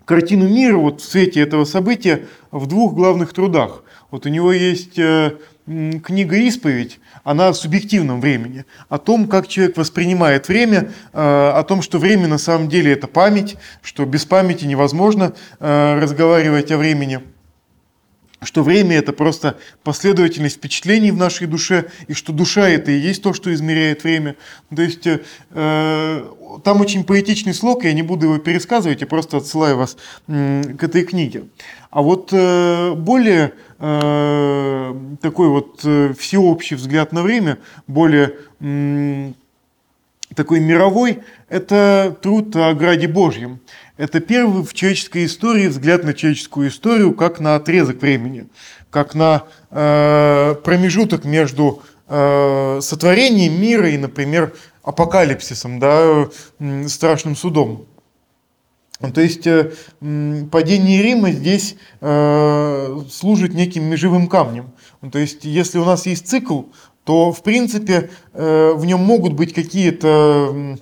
[0.05, 3.83] картину мира вот в свете этого события в двух главных трудах.
[4.11, 9.77] Вот у него есть э, книга «Исповедь», она о субъективном времени, о том, как человек
[9.77, 14.65] воспринимает время, э, о том, что время на самом деле это память, что без памяти
[14.65, 17.21] невозможно э, разговаривать о времени–
[18.45, 23.23] что время это просто последовательность впечатлений в нашей душе, и что душа это и есть
[23.23, 24.35] то, что измеряет время.
[24.75, 26.25] То есть э,
[26.63, 30.83] там очень поэтичный слог, я не буду его пересказывать, я просто отсылаю вас э, к
[30.83, 31.45] этой книге.
[31.89, 39.31] А вот э, более э, такой вот э, всеобщий взгляд на время, более э,
[40.35, 41.19] такой мировой,
[41.49, 43.59] это труд о Граде Божьем.
[43.95, 48.47] Это первый в человеческой истории взгляд на человеческую историю как на отрезок времени,
[48.89, 56.27] как на э, промежуток между э, сотворением мира и, например, апокалипсисом, да,
[56.87, 57.85] страшным судом.
[59.13, 59.73] То есть э,
[60.51, 64.71] падение Рима здесь э, служит неким межевым камнем.
[65.11, 66.63] То есть если у нас есть цикл,
[67.03, 70.77] то в принципе э, в нем могут быть какие-то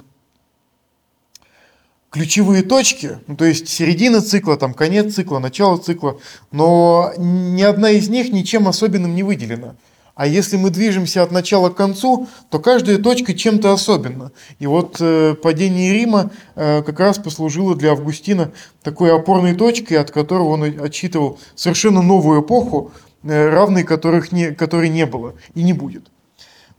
[2.12, 6.20] ключевые точки, ну, то есть середина цикла, там конец цикла, начало цикла,
[6.52, 9.76] но ни одна из них ничем особенным не выделена.
[10.14, 14.34] А если мы движемся от начала к концу, то каждая точка чем-то особенна.
[14.60, 18.52] И вот э, падение Рима э, как раз послужило для Августина
[18.84, 22.92] такой опорной точкой, от которой он отчитывал совершенно новую эпоху,
[23.24, 26.12] э, равной которых не, которой не было и не будет.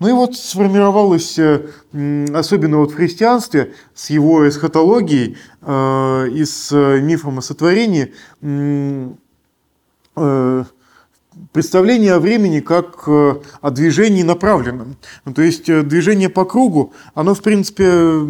[0.03, 1.65] Ну и вот сформировалось, э,
[2.35, 8.13] особенно вот в христианстве, с его эсхатологией э, и с э, мифом о сотворении,
[11.53, 14.97] представление о времени как о движении направленном.
[15.25, 18.23] Ну, то есть движение по кругу, оно в принципе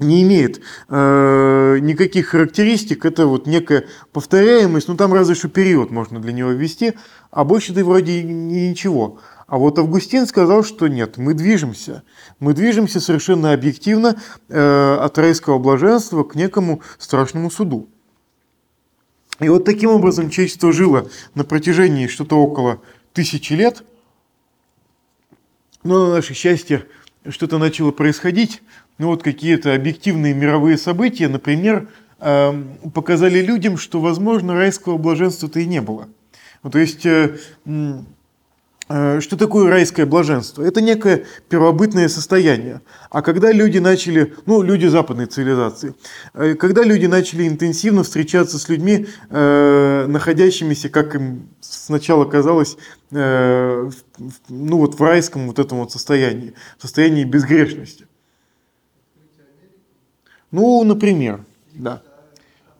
[0.00, 6.20] не имеет э, никаких характеристик, это вот некая повторяемость, ну там разве что период можно
[6.20, 6.94] для него ввести,
[7.30, 9.18] а больше-то вроде ничего.
[9.46, 12.04] А вот Августин сказал, что нет, мы движемся.
[12.38, 14.16] Мы движемся совершенно объективно
[14.48, 17.88] э, от райского блаженства к некому страшному суду.
[19.40, 22.80] И вот таким образом человечество жило на протяжении что-то около
[23.12, 23.82] тысячи лет.
[25.82, 26.86] Но на наше счастье
[27.28, 28.62] что-то начало происходить.
[29.00, 31.88] Ну вот какие-то объективные мировые события, например,
[32.18, 36.08] э, показали людям, что, возможно, райского блаженства-то и не было.
[36.62, 37.06] Ну, то есть...
[37.06, 37.38] Э,
[38.92, 40.64] Э, что такое райское блаженство?
[40.64, 42.80] Это некое первобытное состояние.
[43.08, 45.94] А когда люди начали, ну, люди западной цивилизации,
[46.34, 52.76] э, когда люди начали интенсивно встречаться с людьми, находящимися, как им сначала казалось,
[53.10, 53.90] ну,
[54.48, 58.06] вот в райском вот этом вот состоянии, состоянии безгрешности.
[60.50, 61.40] Ну, например,
[61.74, 62.02] да.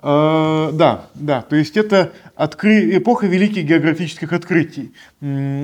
[0.02, 2.96] Uh, да, да, то есть это откры...
[2.96, 4.94] эпоха великих географических открытий,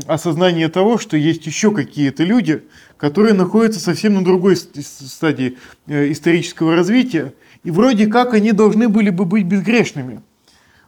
[0.06, 2.62] осознание того, что есть еще какие-то люди,
[2.98, 7.32] которые находятся совсем на другой стадии э, исторического развития,
[7.64, 10.20] и вроде как они должны были бы быть безгрешными.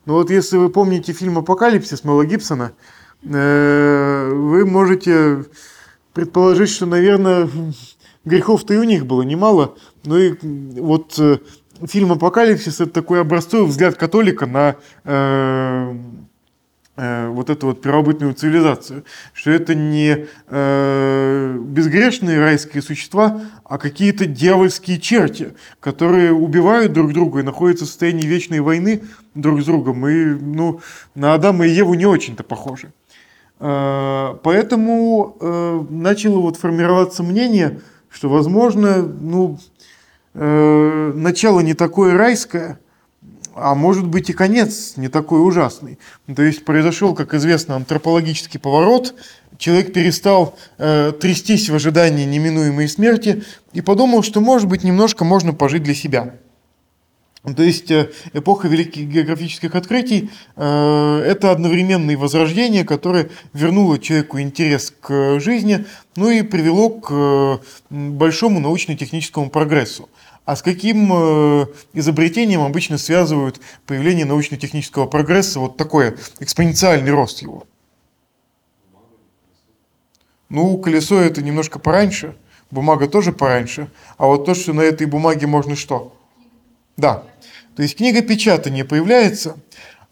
[0.04, 2.72] Но вот если вы помните фильм «Апокалипсис» Мэла Гибсона,
[3.22, 5.46] э, вы можете
[6.12, 7.48] предположить, что, наверное,
[8.24, 10.34] грехов-то и у них было немало, но и
[10.80, 11.38] вот э,
[11.86, 15.94] фильм «Апокалипсис»— это такой образцовый взгляд католика на э,
[16.96, 24.26] э, вот эту вот первобытную цивилизацию, что это не э, безгрешные райские существа, а какие-то
[24.26, 29.02] дьявольские черти, которые убивают друг друга и находятся в состоянии вечной войны
[29.34, 30.80] друг с другом, и ну,
[31.14, 32.92] на Адама и Еву не очень-то похожи.
[33.60, 37.80] Э, поэтому э, начало вот формироваться мнение,
[38.11, 39.59] что, возможно, ну,
[40.34, 42.78] э, начало не такое райское,
[43.54, 45.98] а может быть и конец не такой ужасный.
[46.34, 49.14] То есть произошел, как известно, антропологический поворот,
[49.59, 55.52] человек перестал э, трястись в ожидании неминуемой смерти и подумал, что, может быть, немножко можно
[55.52, 56.34] пожить для себя.
[57.45, 64.93] То есть э, эпоха великих географических открытий э,– это одновременное возрождение, которое вернуло человеку интерес
[65.01, 65.84] к жизни,
[66.16, 67.59] ну и привело к э,
[67.91, 70.09] большому научно-техническому прогрессу.
[70.45, 71.12] А с каким
[71.93, 77.66] изобретением обычно связывают появление научно-технического прогресса, вот такой экспоненциальный рост его?
[80.49, 82.34] Ну, колесо это немножко пораньше,
[82.70, 86.17] бумага тоже пораньше, а вот то, что на этой бумаге можно что?
[86.99, 87.22] Да.
[87.76, 89.57] То есть книга печатания появляется,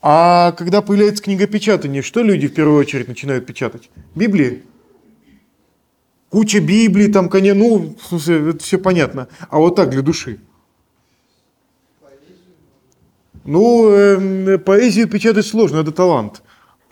[0.00, 3.90] а когда появляется книга печатания, что люди в первую очередь начинают печатать?
[4.14, 4.62] Библии?
[6.30, 9.28] Куча Библии, там, конечно, ну, в смысле, это все понятно.
[9.50, 10.38] А вот так, для души.
[13.44, 16.42] Ну, э, поэзию печатать сложно, это талант.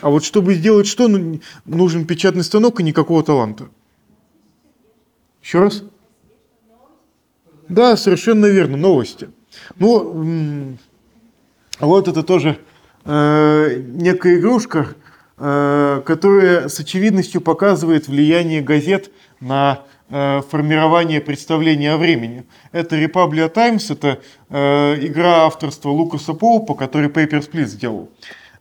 [0.01, 3.69] А вот чтобы сделать что, ну, нужен печатный станок и никакого таланта.
[5.43, 5.85] Еще раз?
[7.69, 9.31] Да, совершенно верно, новости.
[9.79, 10.77] Ну,
[11.81, 12.59] вот это тоже
[13.05, 14.89] э, некая игрушка,
[15.39, 22.45] э, которая с очевидностью показывает влияние газет на э, формирование представления о времени.
[22.73, 28.09] Это Republic Times, это э, игра авторства Лукаса Поупа, который Papers, Please сделал.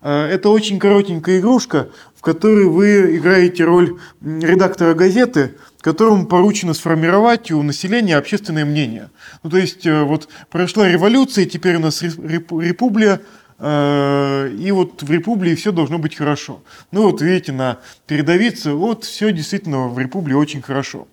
[0.02, 7.52] Э, это очень коротенькая игрушка, в которой вы играете роль редактора газеты, которому поручено сформировать
[7.52, 9.10] у населения общественное мнение.
[9.44, 13.20] Ну, то есть, э, вот прошла революция, теперь у нас республика,
[13.60, 16.64] э, и вот в республике все должно быть хорошо.
[16.92, 21.10] Ну вот видите, на передовице, вот все действительно в республике очень хорошо.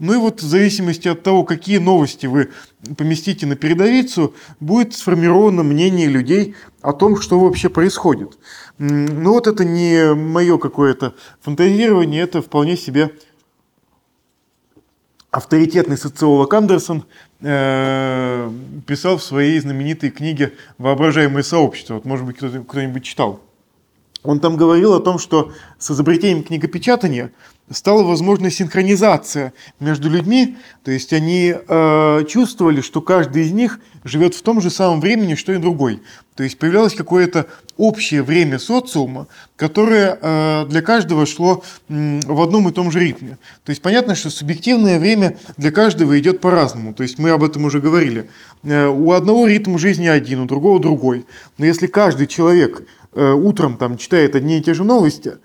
[0.00, 2.50] Ну и вот в зависимости от того, какие новости вы
[2.96, 8.36] поместите на передовицу, будет сформировано мнение людей о том, что вообще происходит.
[8.78, 13.12] Ну вот это не мое какое-то фантазирование, это вполне себе
[15.38, 17.04] авторитетный социолог Андерсон
[17.40, 18.50] э,
[18.86, 21.94] писал в своей знаменитой книге «Воображаемое сообщество».
[21.94, 23.40] Вот, может быть, кто-нибудь читал.
[24.24, 27.30] Он там говорил о том, что с изобретением книгопечатания
[27.70, 34.34] стала возможна синхронизация между людьми, то есть они э, чувствовали, что каждый из них живет
[34.34, 36.00] в том же самом времени, что и другой.
[36.34, 37.46] То есть появлялось какое-то
[37.76, 43.38] общее время социума, которое э, для каждого шло э, в одном и том же ритме.
[43.64, 46.94] То есть понятно, что субъективное время для каждого идет по-разному.
[46.94, 48.30] То есть мы об этом уже говорили.
[48.62, 51.26] Э, у одного ритм жизни один, у другого другой.
[51.58, 52.82] Но если каждый человек
[53.14, 55.38] э, утром там читает одни и те же новости,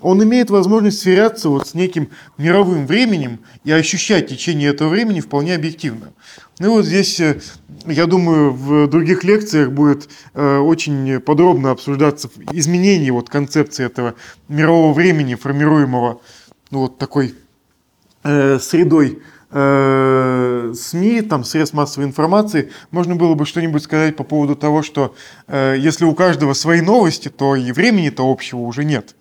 [0.00, 5.54] он имеет возможность сверяться вот с неким мировым временем и ощущать течение этого времени вполне
[5.54, 6.12] объективно.
[6.58, 7.40] Ну и вот здесь, э,
[7.86, 14.14] я думаю, в других лекциях будет э, очень подробно обсуждаться изменение вот концепции этого
[14.48, 16.20] мирового времени, формируемого
[16.70, 17.34] ну, вот такой
[18.24, 24.56] э, средой э, СМИ, там, средств массовой информации, можно было бы что-нибудь сказать по поводу
[24.56, 25.14] того, что
[25.46, 29.14] э, если у каждого свои новости, то и времени-то общего уже нет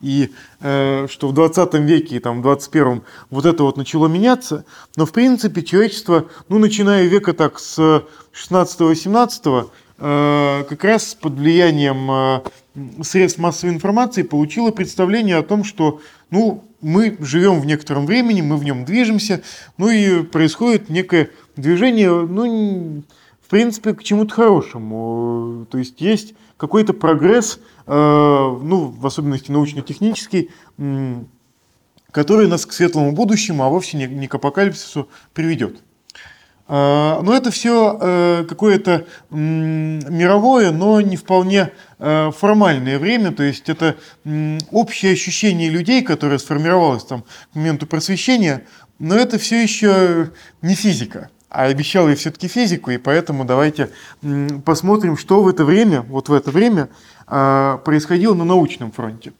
[0.00, 4.64] и э, что в 20 веке там, в 21 вот это вот начало меняться,
[4.96, 12.10] но в принципе человечество, ну начиная века так с 16-17, э, как раз под влиянием
[12.10, 12.40] э,
[13.02, 18.56] средств массовой информации получило представление о том, что ну, мы живем в некотором времени, мы
[18.56, 19.42] в нем движемся,
[19.76, 23.02] ну и происходит некое движение, ну,
[23.42, 25.66] в принципе, к чему-то хорошему.
[25.70, 30.50] То есть есть какой-то прогресс, э, ну, в особенности научно-технический,
[32.12, 35.80] который нас к светлому будущему, а вовсе не к апокалипсису приведет.
[36.68, 43.96] Э, но это все э, какое-то мировое, но не вполне формальное время, то есть это
[44.70, 48.64] общее ощущение людей, которое сформировалось там к моменту просвещения,
[48.98, 50.30] но это все еще
[50.62, 53.90] не физика а обещал я все-таки физику, и поэтому давайте
[54.64, 56.88] посмотрим, что в это время, вот в это время
[57.26, 59.32] а, происходило на научном фронте.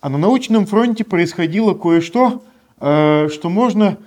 [0.00, 2.42] А на научном фронте происходило кое-что,
[2.78, 3.98] а, что можно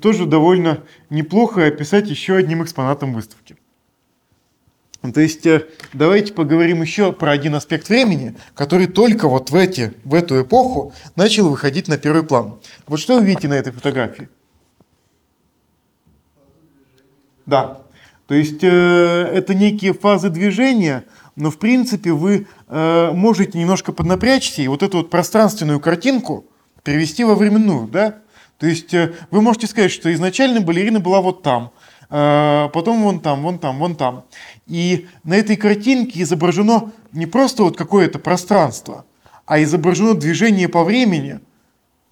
[0.00, 0.78] тоже довольно
[1.10, 3.56] неплохо описать еще одним экспонатом выставки.
[5.14, 9.94] То есть э, давайте поговорим еще про один аспект времени, который только вот в, эти,
[10.04, 12.60] в эту эпоху начал выходить на первый план.
[12.86, 14.28] Вот что вы видите на этой фотографии?
[17.50, 17.78] Да.
[18.28, 24.62] То есть э, это некие фазы движения, но в принципе вы э, можете немножко поднапрячься
[24.62, 26.44] и вот эту вот пространственную картинку
[26.84, 28.18] перевести во временную, да?
[28.58, 31.72] То есть э, вы можете сказать, что изначально балерина была вот там,
[32.08, 34.24] э, потом вон там, вон там, вон там.
[34.68, 39.06] И на этой картинке изображено не просто вот какое-то пространство,
[39.44, 41.40] а изображено движение по времени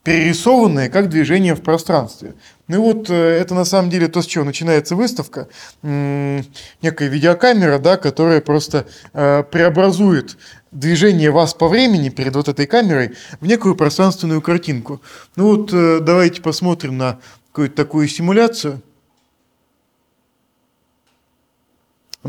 [0.09, 2.34] перерисованное как движение в пространстве.
[2.66, 5.48] Ну и вот э, это на самом деле то, с чего начинается выставка.
[5.82, 10.38] Некая видеокамера, да, которая просто э, преобразует
[10.70, 15.02] движение вас по времени перед вот этой камерой в некую пространственную картинку.
[15.36, 17.18] Ну вот э, давайте посмотрим на
[17.50, 18.80] какую-то такую симуляцию.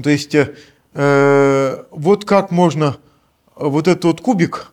[0.03, 0.35] То есть
[0.93, 2.97] вот как можно
[3.55, 4.71] вот этот вот кубик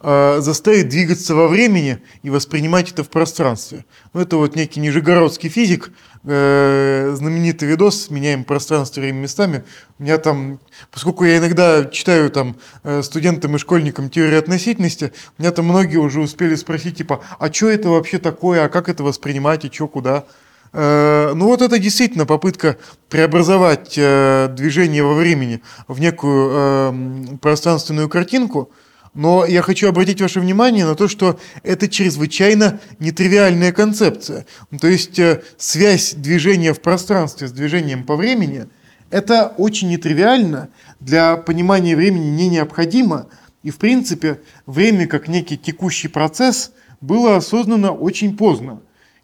[0.00, 3.84] э, заставить двигаться во времени и воспринимать это в пространстве.
[4.12, 5.90] Ну, это вот некий нижегородский физик,
[6.24, 9.64] э, знаменитый видос «Меняем пространство время местами».
[9.98, 15.42] У меня там, поскольку я иногда читаю там э, студентам и школьникам теорию относительности, у
[15.42, 19.04] меня там многие уже успели спросить, типа, а что это вообще такое, а как это
[19.04, 20.24] воспринимать, и что, куда?
[20.72, 22.78] Э, ну вот это действительно попытка
[23.08, 28.70] преобразовать движение во времени в некую э, пространственную картинку,
[29.14, 34.46] но я хочу обратить ваше внимание на то, что это чрезвычайно нетривиальная концепция.
[34.80, 35.20] То есть
[35.56, 38.66] связь движения в пространстве с движением по времени–
[39.10, 43.26] это очень нетривиально, для понимания времени не необходимо,
[43.62, 48.80] и в принципе время как некий текущий процесс было осознано очень поздно.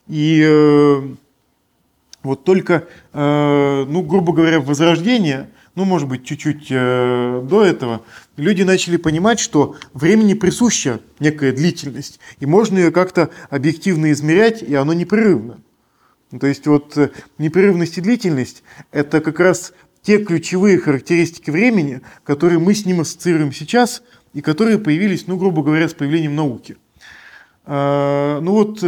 [0.09, 1.01] И
[2.23, 8.03] вот только, э, ну, грубо говоря, Возрождение, ну, может быть, чуть-чуть э, до этого,
[8.37, 14.75] люди начали понимать, что времени присуща некая длительность, и можно ее как-то объективно измерять, и
[14.75, 15.61] оно непрерывно.
[16.39, 18.63] То есть вот э, непрерывность и длительность–
[18.93, 19.73] это как раз
[20.03, 25.63] те ключевые характеристики времени, которые мы с ним ассоциируем сейчас, и которые появились, ну, грубо
[25.63, 26.77] говоря, с появлением науки.
[27.67, 28.85] Ну вот,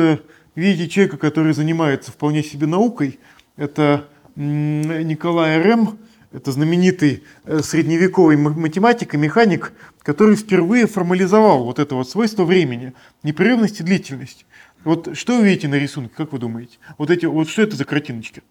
[0.54, 3.18] видите человека, который занимается вполне себе наукой,
[3.56, 5.98] это Николай Рем,
[6.38, 9.72] это знаменитый э, средневековый математик и механик,
[10.02, 14.46] который впервые формализовал вот это вот свойство времени, непрерывность и длительность.
[14.84, 16.78] Вот что вы видите на рисунке, как вы думаете?
[16.96, 18.42] Вот эти, вот что это за картиночки?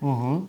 [0.00, 0.48] Угу.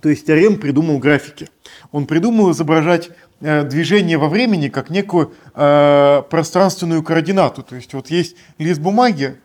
[0.00, 1.48] То есть Рем придумал графики.
[1.90, 3.10] Он придумал изображать
[3.40, 7.62] э, движение во времени как некую э, пространственную координату.
[7.62, 9.36] То есть вот есть лист бумаги,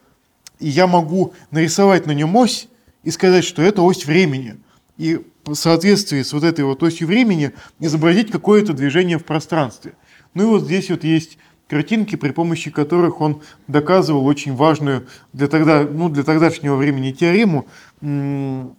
[0.59, 2.67] и я могу нарисовать на нем ось,
[3.03, 4.57] и сказать, что это ось времени.
[4.97, 9.93] И соответствии с вот этой вот осью времени изобразить какое-то движение в пространстве.
[10.33, 11.37] Ну и вот здесь вот есть
[11.67, 17.67] картинки, при помощи которых он доказывал очень важную для, тогда, ну, для тогдашнего времени теорему
[18.01, 18.73] о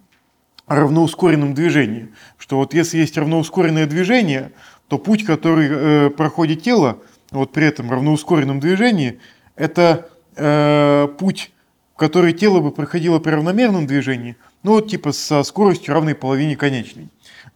[0.66, 2.10] равноускоренном движении.
[2.38, 4.52] Что вот если есть равноускоренное движение,
[4.88, 6.98] то путь, который э, проходит тело,
[7.30, 9.20] вот при этом равноускоренном движении,
[9.56, 11.52] это э, путь
[12.00, 17.08] которое тело бы проходило при равномерном движении, ну вот типа со скоростью равной половине конечной.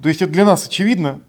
[0.03, 1.21] То есть это для нас очевидно,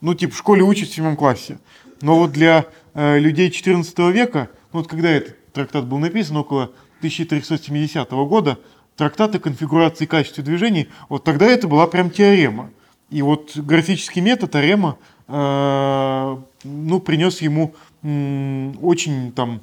[0.00, 1.58] ну типа в школе учат в седьмом классе.
[2.00, 6.64] Но вот для э, людей XIV века, ну вот когда этот трактат был написан, около
[6.98, 8.58] 1370 года,
[8.96, 12.70] трактаты конфигурации качества движений, вот тогда это была прям теорема.
[13.10, 19.60] И вот графический метод теорема э, ну, принес ему э, очень там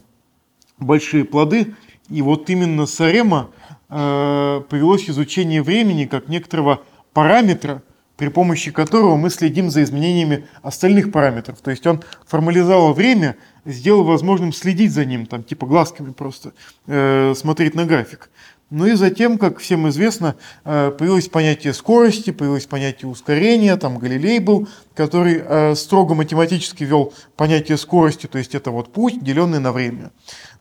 [0.79, 1.75] большие плоды,
[2.09, 3.49] и вот именно с Арема
[3.89, 6.83] э, повелось изучение времени как некоторого
[7.13, 7.81] параметра,
[8.17, 11.59] при помощи которого мы следим за изменениями остальных параметров.
[11.61, 16.53] То есть он формализовал время, сделал возможным следить за ним, там, типа глазками просто
[16.87, 18.29] э, смотреть на график.
[18.69, 24.39] Ну и затем, как всем известно, э, появилось понятие скорости, появилось понятие ускорения, там Галилей
[24.39, 29.71] был, который э, строго математически вел понятие скорости, то есть это вот путь, деленный на
[29.71, 30.11] время.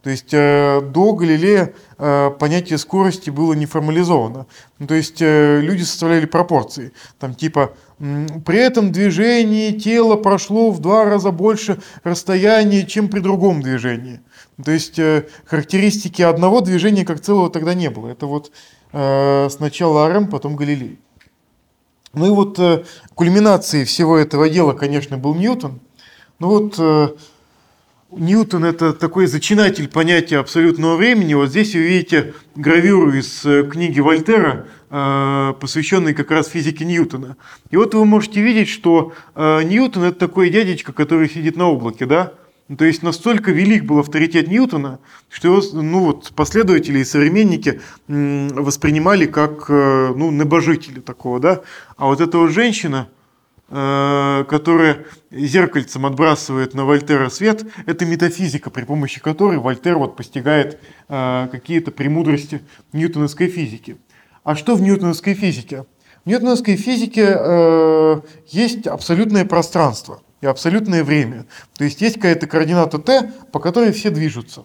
[0.05, 4.47] То есть э, до Галилея понятие скорости было не формализовано.
[4.87, 6.93] То есть люди составляли пропорции.
[7.19, 13.63] Там типа при этом движении тело прошло в два раза больше расстояния, чем при другом
[13.63, 14.21] движении.
[14.65, 18.09] То есть э, характеристики одного движения как целого тогда не было.
[18.09, 18.53] Это вот
[18.93, 20.99] э, сначала Арем, потом Галилей.
[22.15, 22.85] Ну и вот э,
[23.15, 25.81] кульминацией всего этого дела, конечно, был Ньютон.
[26.39, 27.19] Ну вот
[28.11, 31.35] Ньютон это такой зачинатель понятия абсолютного времени.
[31.35, 33.41] Вот здесь вы видите гравюру из
[33.71, 37.37] книги Вольтера, посвященной как раз физике Ньютона.
[37.71, 42.35] И вот вы можете видеть, что Ньютон это такой дядечка, который сидит на облаке, да?
[42.69, 44.99] Ну, то есть настолько велик был авторитет Ньютона,
[45.29, 51.39] что его ну, вот, последователи и современники воспринимали как э, ну, небожители такого.
[51.39, 51.61] Да?
[51.97, 53.09] А вот эта вот женщина,
[53.69, 60.81] э, которая зеркальцем отбрасывает на Вольтера свет, это метафизика, при помощи которой Вольтер вот постигает
[61.09, 62.63] э, какие-то премудрости
[62.93, 63.97] ньютоновской физики.
[64.43, 65.87] А что в ньютоновской физике?
[66.25, 71.47] В ньютоновской физике есть абсолютное пространство и абсолютное время.
[71.77, 74.65] То есть есть какая-то координата t, по которой все движутся.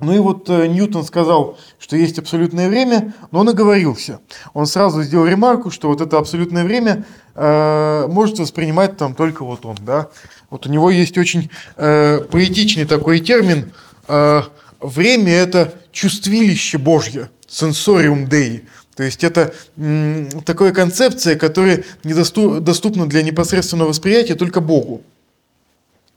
[0.00, 4.20] Ну и вот э, Ньютон сказал, что есть абсолютное время, но он оговорился.
[4.52, 9.64] Он сразу сделал ремарку, что вот это абсолютное время э, может воспринимать там только вот
[9.64, 9.76] он.
[9.80, 10.08] Да?
[10.50, 13.72] Вот у него есть очень э, поэтичный такой термин.
[14.08, 14.42] Э,
[14.80, 18.64] время– это чувствилище Божье, сенсориум Dei.
[18.96, 25.02] То есть это м, такая концепция, которая недоступна для непосредственного восприятия только Богу.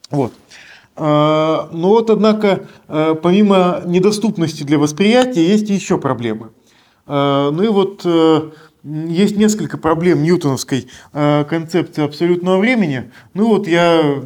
[0.09, 0.33] Вот.
[0.95, 6.49] А, но вот, однако, а, помимо недоступности для восприятия, есть еще проблемы.
[7.05, 8.49] А, ну и вот э,
[8.83, 13.11] есть несколько проблем ньютоновской концепции абсолютного времени.
[13.33, 14.21] Ну вот я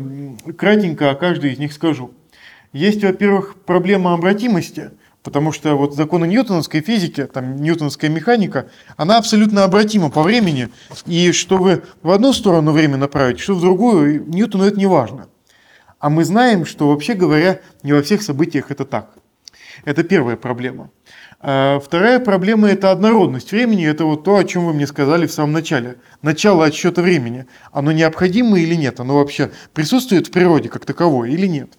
[0.57, 2.11] кратенько о каждой из них скажу.
[2.73, 4.91] Есть, во-первых, проблема обратимости,
[5.23, 10.69] потому что вот законы ньютоновской физики, там ньютоновская механика, она абсолютно обратима по времени,
[11.05, 15.27] и что вы в одну сторону время направите, что в другую, Ньютону это не важно.
[15.99, 19.13] А мы знаем, что вообще говоря, не во всех событиях это так.
[19.85, 20.89] Это первая проблема.
[21.39, 23.87] А вторая проблема– это однородность времени.
[23.87, 25.97] Это вот то, о чем вы мне сказали в самом начале.
[26.21, 27.47] Начало отсчета времени.
[27.71, 28.99] Оно необходимо или нет?
[28.99, 31.77] Оно вообще присутствует в природе как таковое или нет?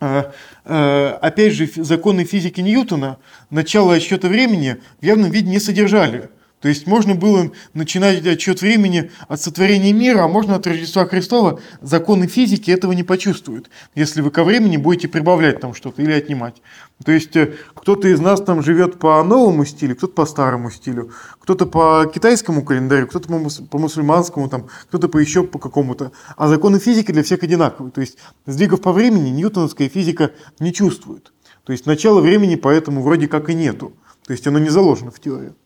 [0.00, 0.32] А,
[0.64, 3.18] а, опять же, законы физики Ньютона
[3.50, 6.30] начало отсчета времени в явном виде не содержали.
[6.60, 11.58] То есть можно было начинать отчет времени от сотворения мира, а можно от Рождества Христова.
[11.80, 16.60] Законы физики этого не почувствуют, если вы ко времени будете прибавлять там что-то или отнимать.
[17.02, 21.12] То есть э, кто-то из нас там живет по новому стилю, кто-то по старому стилю,
[21.38, 23.28] кто-то по китайскому календарю, кто-то
[23.70, 26.12] по мусульманскому, там, кто-то по еще по какому-то.
[26.36, 27.90] А законы физики для всех одинаковые.
[27.90, 31.32] То есть сдвигов по времени ньютоновская физика не чувствует.
[31.64, 33.94] То есть начала времени поэтому вроде как и нету.
[34.26, 35.56] То есть оно не заложено в теорию.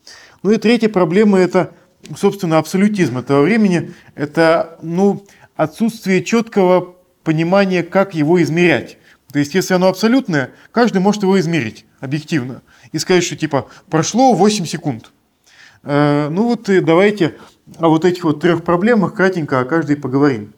[0.45, 1.73] Ну и третья проблема– это,
[2.15, 3.95] собственно, абсолютизм этого времени.
[4.15, 5.25] Это ну,
[5.57, 8.99] отсутствие четкого понимания, как его измерять.
[9.33, 12.61] То есть, если оно абсолютное, каждый может его измерить объективно
[12.93, 15.13] и сказать, что типа прошло 8 секунд.
[15.83, 17.37] Э, ну вот и давайте
[17.79, 20.53] о вот этих вот трех проблемах кратенько о каждой поговорим.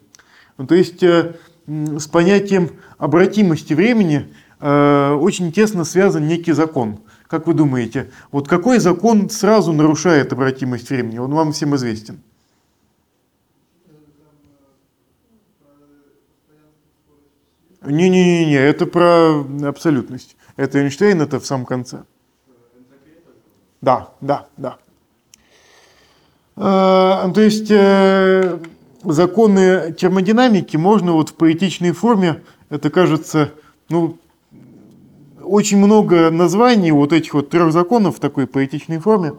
[0.57, 1.35] Ну, то есть э,
[1.65, 6.99] с понятием обратимости времени э, очень тесно связан некий закон.
[7.27, 11.17] Как вы думаете, вот какой закон сразу нарушает обратимость времени?
[11.17, 12.21] Он вам всем известен.
[17.81, 20.35] Не-не-не, это про абсолютность.
[20.55, 22.03] Это Эйнштейн, это в самом конце.
[23.81, 24.77] Да, да, да.
[26.55, 28.59] А, то есть э,
[29.03, 33.51] законы термодинамики можно вот в поэтичной форме, это кажется,
[33.89, 34.17] ну,
[35.47, 39.33] очень много названий вот этих вот трех законов в такой поэтичной форме.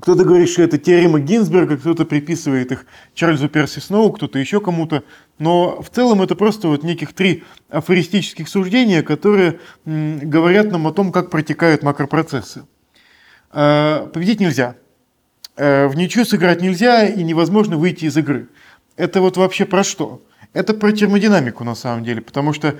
[0.00, 5.04] Кто-то говорит, что это теорема Гинзберга, кто-то приписывает их Чарльзу Перси Сноу, кто-то еще кому-то.
[5.38, 11.12] Но в целом это просто вот неких три афористических суждения, которые говорят нам о том,
[11.12, 12.64] как протекают макропроцессы.
[13.50, 14.76] А, победить нельзя.
[15.56, 18.48] А, в ничью сыграть нельзя и невозможно выйти из игры.
[18.96, 20.22] Это вот вообще про что?
[20.54, 22.76] Это про термодинамику на самом деле, потому что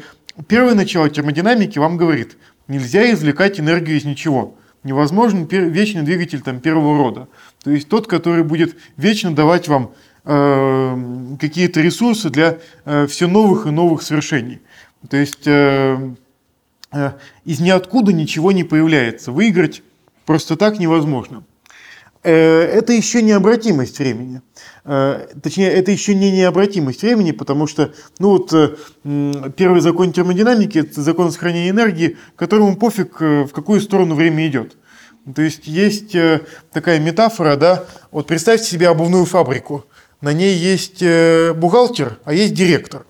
[0.49, 2.37] Первое начало термодинамики вам говорит,
[2.69, 4.57] нельзя извлекать энергию из ничего.
[4.83, 7.29] Невозможен вечный двигатель там, первого рода.
[7.63, 9.93] То есть тот, который будет вечно давать вам
[10.25, 14.61] э, какие-то ресурсы для э, все новых и новых свершений.
[15.09, 16.15] То есть э,
[16.93, 17.13] э,
[17.45, 19.31] из ниоткуда ничего не появляется.
[19.31, 19.83] Выиграть
[20.25, 21.45] просто так невозможно.
[22.25, 24.41] Э, это еще необратимость времени.
[24.85, 28.77] Э, точнее, это еще не необратимость времени, потому что ну вот, э,
[29.57, 34.77] первый закон термодинамики– это закон сохранения энергии, которому пофиг, в какую сторону время идет.
[35.35, 36.17] То есть есть
[36.73, 39.85] такая метафора, да, вот представьте себе обувную фабрику.
[40.21, 41.01] На ней есть
[41.55, 43.05] бухгалтер, а есть директор.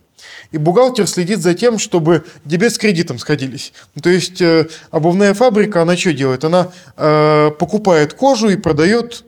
[0.53, 3.73] И бухгалтер следит за тем, чтобы дебет с кредитом сходились.
[4.01, 6.45] То есть э, обувная фабрика, она что делает?
[6.45, 9.25] Она э, покупает кожу и продает,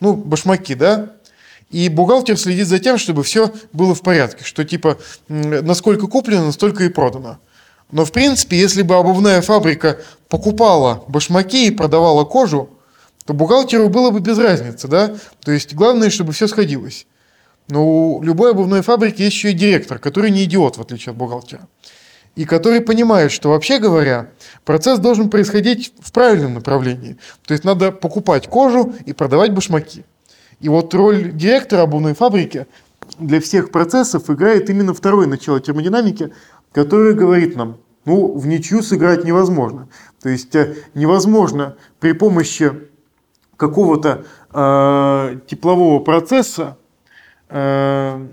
[0.00, 1.12] ну, башмаки, да?
[1.72, 4.98] И бухгалтер следит за тем, чтобы все было в порядке, что типа
[5.28, 7.38] насколько куплено, настолько и продано.
[7.90, 9.98] Но в принципе, если бы обувная фабрика
[10.28, 12.70] покупала башмаки и продавала кожу,
[13.24, 15.14] то бухгалтеру было бы без разницы, да?
[15.44, 17.06] То есть главное, чтобы все сходилось.
[17.68, 21.16] Но у любой обувной фабрики есть еще и директор, который не идиот, в отличие от
[21.16, 21.68] бухгалтера.
[22.34, 24.30] И который понимает, что вообще говоря,
[24.64, 27.18] процесс должен происходить в правильном направлении.
[27.46, 30.04] То есть надо покупать кожу и продавать башмаки.
[30.62, 32.66] И вот роль директора обувной фабрики
[33.18, 36.32] для всех процессов играет именно второе начало термодинамики,
[36.72, 39.88] которое говорит нам, ну, в ничью сыграть невозможно.
[40.22, 42.72] То есть э, невозможно при помощи
[43.56, 46.78] какого-то э, теплового процесса
[47.52, 48.26] Э,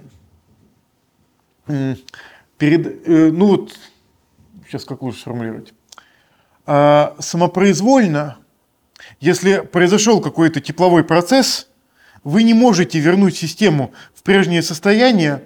[2.58, 3.78] перед, э, ну вот,
[4.66, 5.74] сейчас как лучше сформулировать,
[6.66, 8.38] а, самопроизвольно,
[9.20, 11.68] если произошел какой-то тепловой процесс,
[12.24, 15.43] вы не можете вернуть систему в прежнее состояние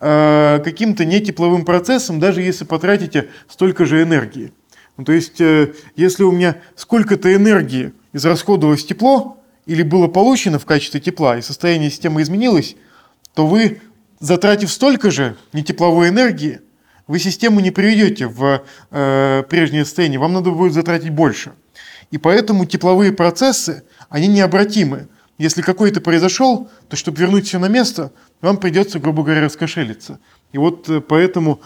[0.00, 4.52] а, каким-то нетепловым процессом, даже если потратите столько же энергии.
[4.96, 10.66] Ну, то есть, э, если у меня сколько-то энергии израсходовалось тепло, или было получено в
[10.66, 12.76] качестве тепла, и состояние системы изменилось,
[13.34, 13.80] то вы,
[14.20, 16.60] затратив столько же нетепловой энергии,
[17.06, 21.52] вы систему не приведете в э, прежнее состояние, вам надо будет затратить больше.
[22.10, 25.08] И поэтому тепловые процессы, они необратимы.
[25.38, 30.20] Если какой-то произошел, то чтобы вернуть все на место, вам придется, грубо говоря, раскошелиться.
[30.52, 31.60] И вот э, поэтому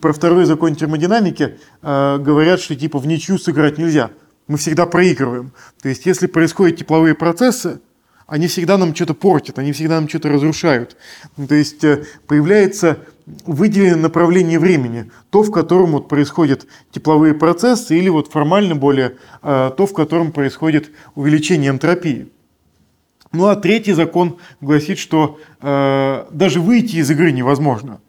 [0.00, 4.10] про второй закон термодинамики э, говорят, что типа в ничью сыграть нельзя.
[4.48, 5.52] Мы всегда проигрываем.
[5.80, 7.80] То есть если происходят тепловые процессы,
[8.26, 10.96] они всегда нам что-то портят, они всегда нам что-то разрушают.
[11.36, 12.98] То есть э, появляется
[13.46, 19.70] выделенное направление времени, то, в котором вот происходят тепловые процессы, или вот формально более, э,
[19.76, 22.32] то, в котором происходит увеличение энтропии.
[23.32, 28.00] Ну а третий закон гласит, что э, даже выйти из игры невозможно.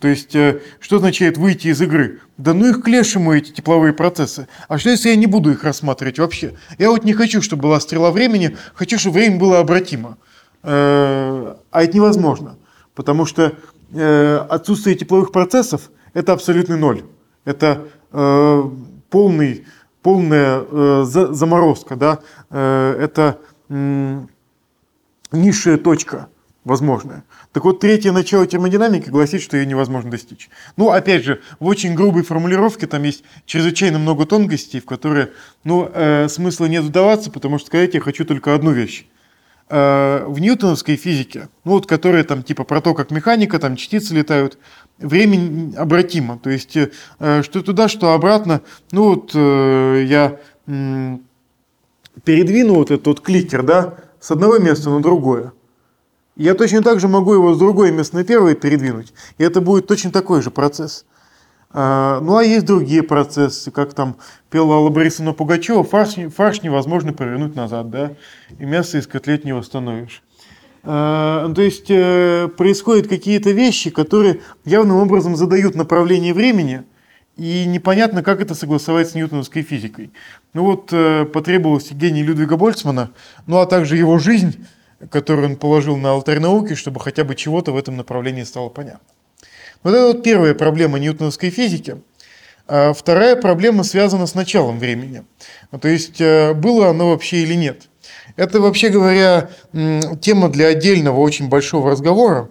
[0.00, 2.20] То есть, э, что означает выйти из игры?
[2.36, 4.48] Да ну их к лешему эти тепловые процессы.
[4.66, 6.54] А что если я не буду их рассматривать вообще?
[6.76, 10.18] Я вот не хочу, чтобы была стрела времени, хочу, чтобы время было обратимо.
[10.62, 12.56] Э, а это невозможно,
[12.94, 13.54] потому что
[13.92, 17.04] э, отсутствие тепловых процессов– это абсолютный ноль.
[17.44, 17.86] Это
[19.10, 19.66] полный,
[20.02, 22.18] полная заморозка, да?
[22.50, 23.38] это
[25.32, 26.28] низшая точка
[26.64, 27.24] возможная.
[27.52, 30.50] Так вот, третье начало термодинамики гласит, что ее невозможно достичь.
[30.76, 35.30] Ну, опять же, в очень грубой формулировке там есть чрезвычайно много тонкостей, в которые,
[35.64, 39.06] ну, э, смысла нет вдаваться, потому что сказать я хочу только одну вещь.
[39.70, 44.14] Э, в ньютоновской физике, ну, вот, которая там типа про то, как механика, там частицы
[44.14, 44.58] летают,
[44.98, 46.38] время обратимо.
[46.38, 48.62] То есть, э, что туда, что обратно.
[48.92, 50.38] Ну, вот э, я
[52.24, 53.94] передвину вот этот вот кликер, да,
[54.28, 55.54] с одного места на другое.
[56.36, 59.86] Я точно так же могу его с другой места на первое передвинуть, и это будет
[59.86, 61.06] точно такой же процесс.
[61.70, 64.18] А, ну а есть другие процессы, как там
[64.50, 68.16] пела Алла Борисовна Пугачева, фарш, фарш невозможно повернуть назад, да,
[68.58, 70.22] и мясо из котлет не восстановишь.
[70.82, 76.84] А, то есть э, происходят какие-то вещи, которые явным образом задают направление времени,
[77.38, 80.10] и непонятно, как это согласовать с ньютоновской физикой.
[80.54, 83.12] Ну вот э, потребовалось гений Людвига Больцмана,
[83.46, 84.66] ну а также его жизнь,
[85.10, 89.06] который он положил на алтарь науки, чтобы хотя бы чего-то в этом направлении стало понятно.
[89.84, 92.02] Вот это вот первая проблема ньютоновской физики.
[92.66, 95.24] А вторая проблема связана с началом времени.
[95.80, 97.88] То есть, э, было оно вообще или нет.
[98.36, 99.50] Это, вообще говоря,
[100.20, 102.50] тема для отдельного очень большого разговора.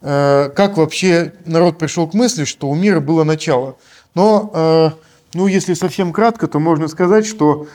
[0.00, 3.78] Э, как вообще народ пришел к мысли, что у мира было начало.
[4.14, 4.90] Но, э,
[5.34, 7.66] ну, если совсем кратко, то можно сказать, что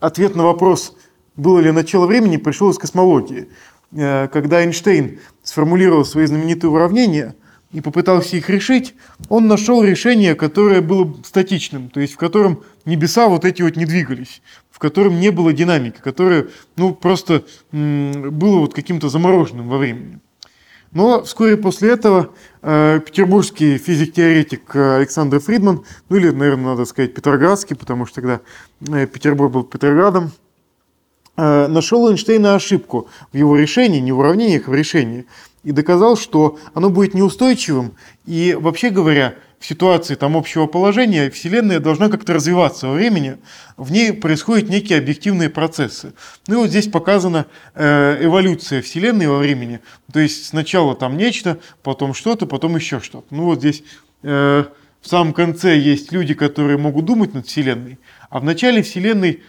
[0.00, 0.94] ответ на вопрос–
[1.38, 3.48] было ли начало времени, пришел из космологии.
[3.92, 7.36] Э, когда Эйнштейн сформулировал свои знаменитые уравнения
[7.70, 8.94] и попытался их решить,
[9.28, 13.86] он нашел решение, которое было статичным, то есть в котором небеса вот эти вот не
[13.86, 20.18] двигались, в котором не было динамики, которое ну, просто было вот каким-то замороженным во времени.
[20.92, 22.30] Но вскоре после этого
[22.62, 28.40] э, петербургский физик-теоретик Александр Фридман, ну или, наверное, надо сказать, петроградский, потому что тогда
[28.88, 30.32] э, Петербург был Петроградом,
[31.40, 35.24] Э, нашел Эйнштейна ошибку в его решении, не в уравнениях, а в решении,
[35.62, 37.92] и доказал, что оно будет неустойчивым,
[38.26, 43.38] и вообще говоря, в ситуации там общего положения Вселенная должна как-то развиваться во времени,
[43.76, 46.12] в ней происходят некие объективные процессы.
[46.46, 49.80] Ну и вот здесь показана э, эволюция Вселенной во времени,
[50.12, 53.26] то есть сначала там нечто, потом что-то, потом еще что-то.
[53.30, 53.82] Ну вот здесь
[54.22, 54.64] э,
[55.00, 57.98] в самом конце есть люди, которые могут думать над Вселенной,
[58.30, 59.42] а в начале Вселенной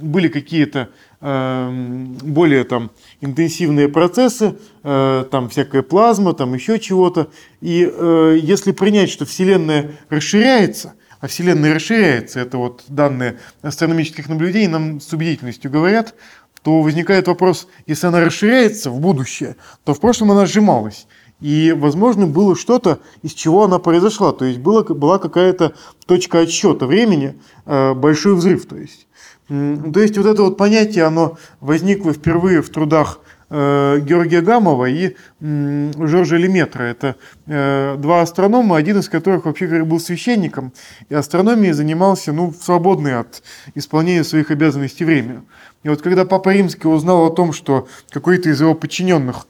[0.00, 0.86] были какие-то э,
[1.20, 2.90] более там
[3.20, 7.28] интенсивные процессы, э, там всякая плазма, там еще чего-то.
[7.60, 14.68] И э, если принять, что Вселенная расширяется, а Вселенная расширяется, это вот данные астрономических наблюдений
[14.68, 16.14] нам с убедительностью говорят,
[16.62, 21.08] то возникает вопрос, если она расширяется в будущее, то в прошлом она сжималась.
[21.40, 24.32] И, возможно, было что-то, из чего она произошла.
[24.32, 25.74] То есть было, была какая-то
[26.06, 28.66] точка отсчета времени, э, большой взрыв.
[28.66, 29.07] То есть.
[29.48, 35.16] То есть вот это вот понятие, оно возникло впервые в трудах э, Георгия Гамова и
[35.40, 36.82] Жоржа Леметра.
[36.82, 40.74] Это э, два астронома, один из которых вообще говоря, был священником,
[41.08, 43.42] и астрономией занимался ну, в свободное от
[43.74, 45.44] исполнения своих обязанностей время.
[45.82, 49.46] И вот когда Папа Римский узнал о том, что какой-то из его подчиненных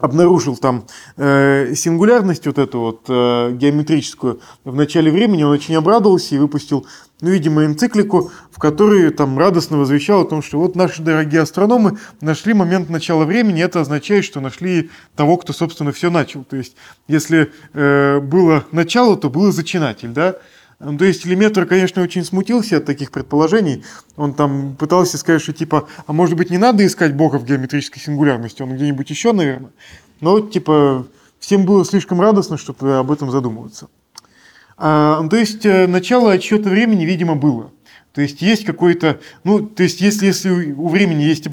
[0.00, 0.86] обнаружил там
[1.16, 6.86] э, сингулярность вот эту вот э, геометрическую в начале времени, он очень обрадовался и выпустил,
[7.20, 11.98] ну, видимо, энциклику, в которой там радостно возвещал о том, что вот наши дорогие астрономы
[12.20, 16.44] нашли момент начала времени, это означает, что нашли того, кто, собственно, все начал.
[16.44, 16.76] То есть,
[17.06, 20.36] если э, было начало, то был зачинатель, да,
[20.80, 23.84] ну, то есть Леметр, конечно, очень смутился от таких предположений.
[24.16, 28.00] Он там пытался сказать, что типа, а может быть не надо искать Бога в геометрической
[28.00, 29.72] сингулярности, он где-нибудь еще, наверное.
[30.22, 31.06] Но типа
[31.38, 33.88] всем было слишком радостно, чтобы об этом задумываться.
[34.78, 37.70] А, ну, то есть э, начало отсчета времени, видимо, было.
[38.14, 41.46] То есть есть какое-то, ну, то есть если, если у времени есть,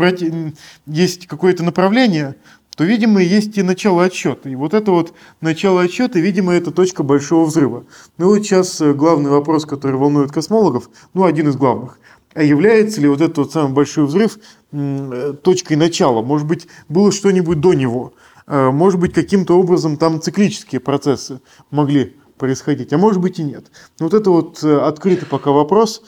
[0.87, 2.35] есть какое-то направление,
[2.77, 4.49] то, видимо, есть и начало отсчета.
[4.49, 7.85] И вот это вот начало отсчета, видимо, это точка большого взрыва.
[8.19, 11.99] Ну вот сейчас э, главный вопрос, который волнует космологов, ну один из главных.
[12.35, 14.37] А является ли вот этот вот самый большой взрыв
[14.71, 16.21] э, точкой начала?
[16.21, 18.13] Может быть, было что-нибудь до него?
[18.45, 23.71] Э, может быть, каким-то образом там циклические процессы могли происходить, а может быть и нет.
[23.99, 26.03] Вот это вот открытый пока вопрос,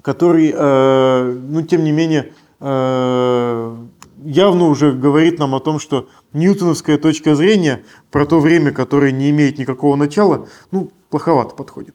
[0.00, 2.32] который, ну, тем не менее,
[4.24, 9.30] явно уже говорит нам о том, что ньютоновская точка зрения про то время, которое не
[9.30, 11.94] имеет никакого начала, ну, плоховато подходит.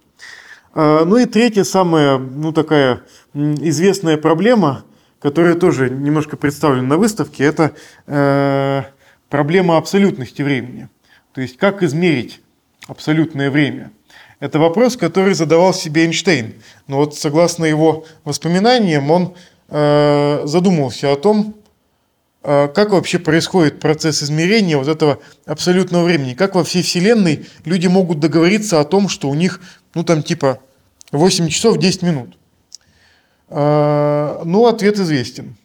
[0.74, 3.04] А, ну и третья, самая, ну, такая
[3.34, 4.84] известная проблема,
[5.20, 7.74] которая тоже немножко представлена на выставке, это
[8.08, 8.84] э,
[9.30, 10.90] проблема абсолютности времени.
[11.34, 12.42] То есть, как измерить
[12.88, 13.92] абсолютное время.
[14.40, 16.56] Это вопрос, который задавал себе Эйнштейн.
[16.88, 19.36] Но вот согласно его воспоминаниям, он
[19.70, 21.56] э, задумался о том,
[22.44, 26.34] как вообще происходит процесс измерения вот этого абсолютного времени?
[26.34, 29.62] Как во всей Вселенной люди могут договориться о том, что у них,
[29.96, 30.60] ну там типа
[31.12, 32.38] 8 часов 10 минут?
[33.56, 35.56] А, ну, ответ известен.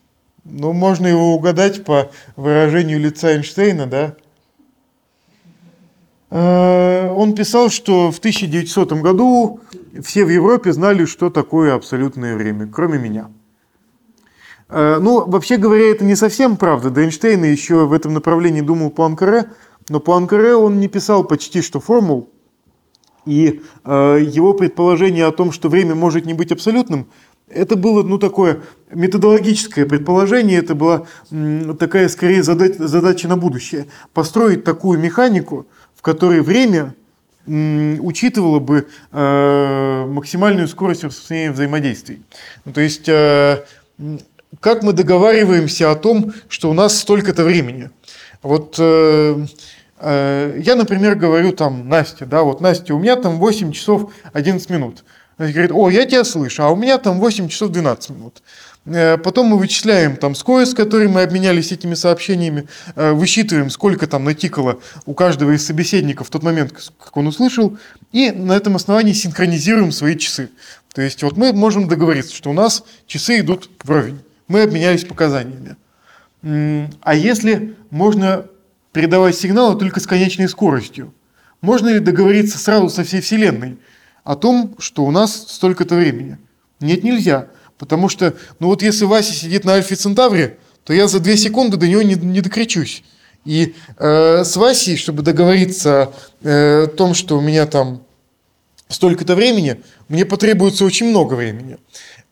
[0.45, 4.15] Ну, можно его угадать по выражению лица Эйнштейна, да?
[6.31, 9.61] А, он писал, что в 1900 году
[10.05, 13.31] все в Европе знали, что такое абсолютное время, кроме меня.
[14.69, 16.91] Э, ну, вообще говоря, это не совсем правда.
[16.91, 19.51] До Эйнштейна еще в этом направлении думал Пуанкаре,
[19.89, 22.29] но Пуанкаре он не писал почти что формул,
[23.25, 27.07] и э, его предположение о том, что время может не быть абсолютным,
[27.51, 28.61] это было ну, такое
[28.91, 33.87] методологическое предположение, это была м, такая скорее задача, задача на будущее.
[34.13, 36.95] Построить такую механику, в которой время
[37.47, 42.23] м, учитывало бы э, максимальную скорость распространения взаимодействий.
[42.67, 43.65] Ну, то есть э,
[44.61, 47.91] как мы договариваемся о том, что у нас столько-то времени.
[48.43, 49.47] Вот э,
[50.01, 54.71] э, я, например, говорю там Насте, да, вот Настя, у меня там 8 часов 11
[54.71, 55.05] минут.
[55.37, 58.43] Она говорит, о, я тебя слышу, а у меня там 8 часов 12 минут.
[58.87, 64.07] Э, потом мы вычисляем там скорость, с которой мы обменялись этими сообщениями, э, высчитываем, сколько
[64.07, 67.77] там натикало у каждого из собеседников в тот момент, как он услышал,
[68.13, 70.49] и на этом основании синхронизируем свои часы.
[70.95, 75.77] То есть вот мы можем договориться, что у нас часы идут вровень мы обменялись показаниями.
[76.43, 78.47] А если можно
[78.93, 81.15] передавать сигналы только с конечной скоростью?
[81.61, 83.79] Можно ли договориться сразу со всей Вселенной
[84.25, 86.39] о том, что у нас столько-то времени?
[86.81, 87.49] Нет, нельзя.
[87.77, 91.77] Потому что, ну вот если Вася сидит на Альфе Центавре, то я за две секунды
[91.77, 93.05] до него не, не докричусь.
[93.45, 98.03] И э, с Васей, чтобы договориться э, о том, что у меня там
[98.89, 101.79] столько-то времени, мне потребуется очень много времени.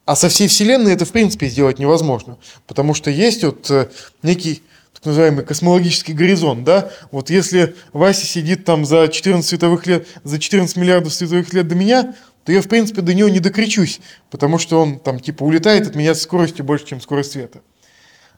[0.06, 2.38] А со всей Вселенной это, в принципе, сделать невозможно,
[2.68, 3.88] потому что есть вот э,
[4.22, 4.62] некий
[4.94, 10.38] так называемый космологический горизонт, да, вот если Вася сидит там за 14 световых лет, за
[10.38, 14.00] 14 миллиардов световых лет до меня, то я, в принципе, до него не докричусь,
[14.30, 17.60] потому что он там типа улетает от меня с скоростью больше, чем скорость света.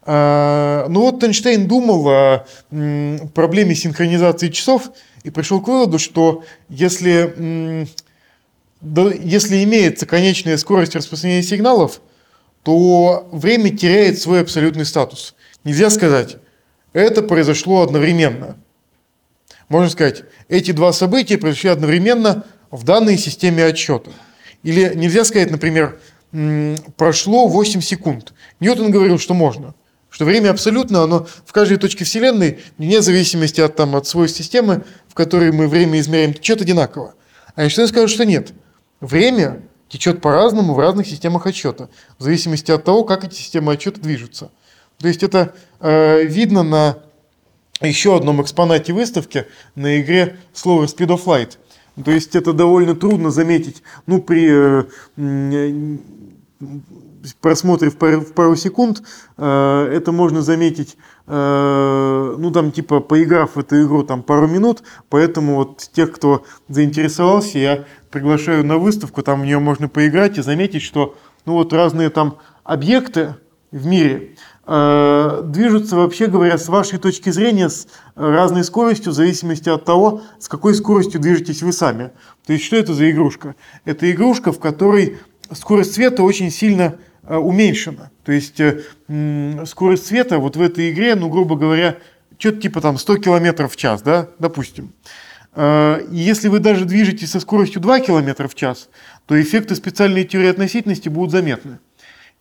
[0.03, 2.47] А, ну вот Эйнштейн думал о
[3.35, 4.91] проблеме синхронизации часов
[5.23, 7.87] и пришел к выводу, что если
[8.81, 12.01] если имеется конечная скорость распространения сигналов,
[12.63, 15.35] то время теряет свой абсолютный статус.
[15.65, 16.37] Нельзя сказать,
[16.93, 18.57] это произошло одновременно.
[19.69, 24.11] Можно сказать, эти два события произошли одновременно в данной системе отсчета.
[24.63, 25.99] Или нельзя сказать, например,
[26.97, 28.33] прошло 8 секунд.
[28.61, 29.75] Ньютон говорил, что можно.
[30.11, 34.85] Что время абсолютно, оно в каждой точке Вселенной, вне зависимости от, там, от свойств системы,
[35.07, 37.15] в которой мы время измеряем, течет одинаково.
[37.55, 38.53] А Эйнштейн скажет, что нет.
[39.01, 41.89] Время течет по-разному в разных системах отсчета,
[42.19, 44.51] в зависимости от того, как эти системы отсчета движутся.
[44.99, 46.99] То есть это э, видно на
[47.81, 51.59] еще одном экспонате выставки на игре Slower Speed of Light.
[52.05, 55.99] То есть это довольно трудно заметить ну, при э,
[57.41, 59.03] просмотре в пару, в пару секунд,
[59.37, 60.97] э, это можно заметить,
[61.27, 66.45] э, ну там типа поиграв в эту игру там пару минут, поэтому вот тех, кто
[66.69, 71.73] заинтересовался, я приглашаю на выставку, там в нее можно поиграть и заметить, что ну вот
[71.73, 73.37] разные там объекты
[73.71, 74.37] в мире
[74.67, 80.23] э, движутся, вообще говоря, с вашей точки зрения с разной скоростью в зависимости от того,
[80.39, 82.11] с какой скоростью движетесь вы сами.
[82.47, 83.55] То есть что это за игрушка?
[83.85, 85.19] Это игрушка, в которой
[85.53, 88.11] скорость света очень сильно э, уменьшена.
[88.25, 88.83] То есть э,
[89.67, 91.99] скорость света вот в этой игре, ну, грубо говоря,
[92.39, 94.93] что-то типа там 100 км в час, да, допустим.
[95.05, 95.28] Э,
[96.11, 98.89] если вы даже движетесь со скоростью 2 км в час,
[99.27, 101.79] то эффекты специальной теории относительности будут заметны.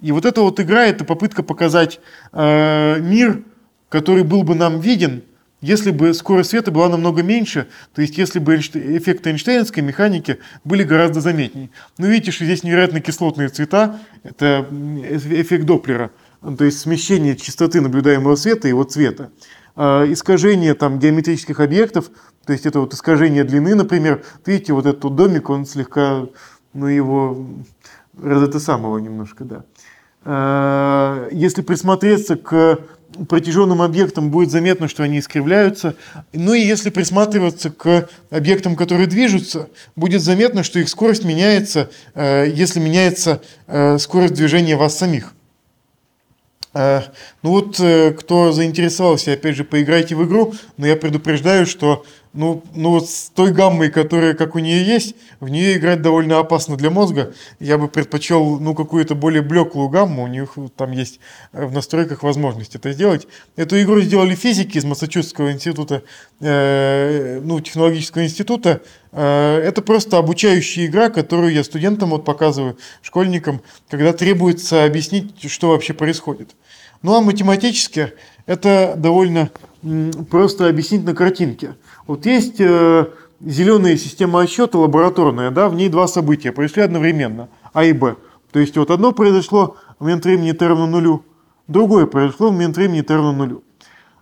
[0.02, 2.00] И вот эта вот игра– это попытка показать
[2.32, 3.44] э, мир,
[3.90, 5.24] который был бы нам виден,
[5.62, 10.84] если бы скорость света была намного меньше, то есть если бы эффекты Эйнштейнской механики были
[10.84, 11.72] гораздо заметнее.
[11.98, 16.12] Ну, видите, что здесь невероятно кислотные цвета, это эффект Доплера,
[16.42, 19.32] то есть смещение частоты наблюдаемого света и его цвета.
[19.80, 22.10] А, искажение там геометрических объектов,
[22.46, 24.24] то есть это вот искажение длины, например.
[24.44, 26.26] Видите, вот этот домик, он слегка,
[26.74, 27.46] ну, его
[28.24, 29.64] это самого немножко, да.
[30.26, 32.80] А, если присмотреться к
[33.30, 35.96] протяженным объектам, будет заметно, что они искривляются.
[36.34, 42.48] Ну и если присматриваться к объектам, которые движутся, будет заметно, что их скорость меняется, э,
[42.52, 43.42] если меняется
[44.00, 45.34] скорость движения вас самих.
[46.78, 47.02] Э,
[47.42, 47.82] ну вот,
[48.20, 52.06] кто заинтересовался, опять же, поиграйте в игру, но я предупреждаю, что
[52.38, 56.38] ну, ну вот с той гаммой, которая как у нее есть, в нее играть довольно
[56.38, 57.34] опасно для мозга.
[57.60, 61.20] Я бы предпочел, ну, какую-то более блеклую гамму, у них там есть
[61.52, 63.28] э, в настройках возможность это сделать.
[63.56, 66.04] Эту игру сделали физики из Массачусетского института,
[66.40, 68.82] э, ну, технологического института.
[69.12, 75.70] Э, это просто обучающая игра, которую я студентам вот показываю, школьникам, когда требуется объяснить, что
[75.70, 76.52] вообще происходит.
[77.02, 78.14] Ну, а математически
[78.46, 79.50] это довольно
[80.30, 81.76] просто объяснить на картинке.
[82.06, 83.08] Вот есть э,
[83.42, 88.16] зеленая система отсчета лабораторная, да, в ней два события произошли одновременно, А и Б.
[88.52, 91.24] То есть вот одно произошло в момент времени t равно нулю,
[91.68, 93.64] другое произошло в момент времени t равно нулю.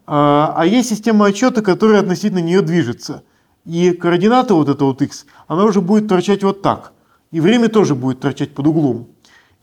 [0.08, 3.24] А, а есть система отсчета, которая относительно нее движется.
[3.66, 6.94] И координата вот эта вот x, она уже будет торчать вот так.
[7.32, 9.08] И время тоже будет торчать под углом.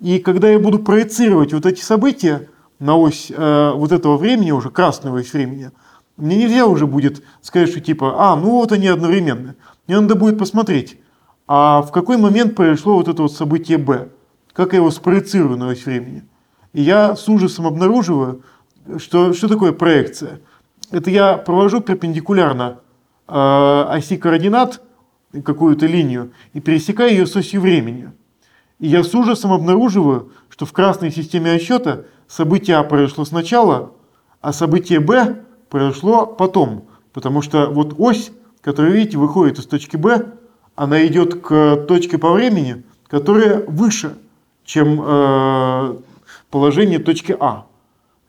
[0.00, 2.48] И когда я буду проецировать вот эти события
[2.82, 5.70] на ось э, вот этого времени, уже красную ось времени,
[6.16, 9.54] мне нельзя уже будет сказать, что типа, а, ну вот они одновременно.
[9.86, 10.98] Мне надо будет посмотреть,
[11.46, 14.08] а в какой момент произошло вот это вот событие Б,
[14.52, 16.24] как я его спроецирую на ось времени.
[16.72, 18.42] И я с ужасом обнаруживаю,
[18.98, 20.40] что, что такое проекция.
[20.90, 22.80] Это я провожу перпендикулярно
[23.28, 24.82] э, оси координат,
[25.44, 28.10] какую-то линию, и пересекаю ее с осью времени.
[28.80, 33.92] И я с ужасом обнаруживаю, что в красной системе отсчета событие А произошло сначала,
[34.40, 36.86] а событие Б произошло потом.
[37.12, 40.32] Потому что вот ось, которая, видите, выходит из точки Б,
[40.74, 44.16] она идет к точке по времени, которая выше,
[44.64, 45.96] чем э,
[46.50, 47.66] положение точки А.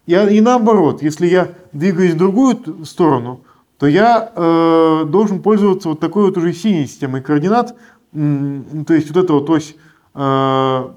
[0.06, 3.42] И, и наоборот, если я двигаюсь в другую сторону,
[3.80, 7.76] то я э, должен пользоваться вот такой вот уже синей системой координат.
[8.12, 9.76] То есть вот эта вот ось
[10.14, 10.90] э,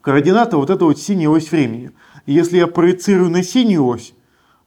[0.00, 1.92] координата, вот это вот синяя ось времени.
[2.26, 4.12] Если я проецирую на синюю ось,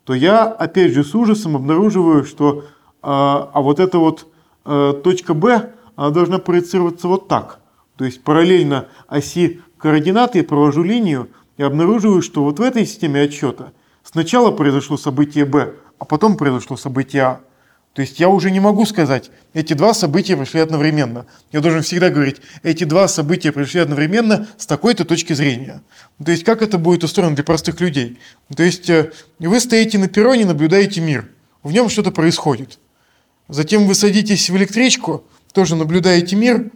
[0.06, 2.66] то я опять же с ужасом обнаруживаю, что
[3.02, 4.28] а, а вот эта вот
[4.66, 7.60] а, точка B, она должна проецироваться вот так.
[7.98, 13.22] То есть параллельно оси координаты я провожу линию и обнаруживаю, что вот в этой системе
[13.22, 17.42] отсчета сначала произошло событие B, а потом произошло событие А.
[17.94, 21.26] То есть я уже не могу сказать, эти два события пришли одновременно.
[21.52, 25.82] Я должен всегда говорить, эти два события пришли одновременно с такой-то точки зрения.
[26.24, 28.20] То есть как это будет устроено для простых людей?
[28.56, 31.30] То есть э, вы стоите на перроне, наблюдаете мир,
[31.64, 32.80] в нем что-то происходит.
[33.48, 36.72] Затем вы садитесь в электричку, тоже наблюдаете мир,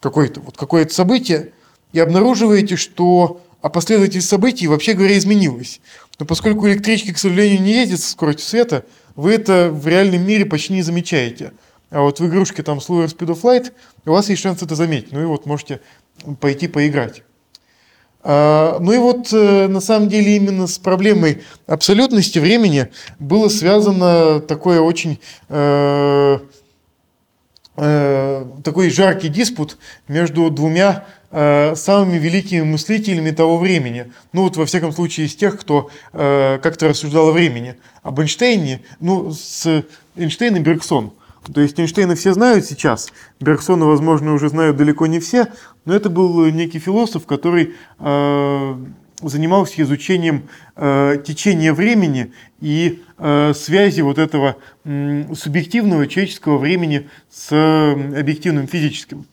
[0.00, 1.52] какое-то вот какое-то событие,
[1.92, 5.80] и обнаруживаете, что а последовательность событий, вообще говоря, изменилась.
[6.18, 8.84] Но поскольку электрички, к сожалению, не ездят со скоростью света,
[9.16, 11.52] вы это в реальном мире почти не замечаете.
[11.90, 13.72] А вот в игрушке там Slower Speed of Light
[14.06, 15.12] у вас есть шанс это заметить.
[15.12, 15.80] Ну и вот можете
[16.40, 17.22] пойти поиграть.
[18.22, 22.88] А, ну и вот э, на самом деле именно с проблемой абсолютности времени
[23.18, 25.18] было связано такое очень
[25.48, 26.38] э,
[27.76, 34.12] э, такой жаркий диспут между двумя э, самыми великими мыслителями того времени.
[34.32, 37.76] Ну вот во всяком случае из тех, кто э, как-то рассуждал о времени.
[38.02, 39.84] Об Эйнштейне, ну с
[40.16, 41.12] Эйнштейн Бергсон.
[41.52, 45.48] То есть Эйнштейна все знают сейчас, Бергсона, возможно, уже знают далеко не все,
[45.84, 48.76] но это был некий философ, который э,
[49.22, 57.52] занимался изучением э, течения времени и э, связи вот этого э, субъективного человеческого времени с
[57.52, 59.26] э, объективным физическим.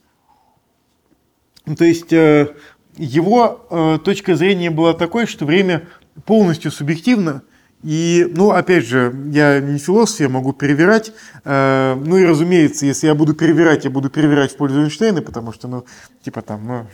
[1.76, 2.54] То есть э,
[2.96, 5.88] его э, точка зрения была такой, что время
[6.26, 7.44] полностью субъективно,
[7.84, 11.12] и, ну, опять же, я не философ, я могу перевирать.
[11.44, 15.52] Э, ну и, разумеется, если я буду перевирать, я буду перевирать в пользу Эйнштейна, потому
[15.52, 15.86] что, ну,
[16.24, 16.88] типа там, ну,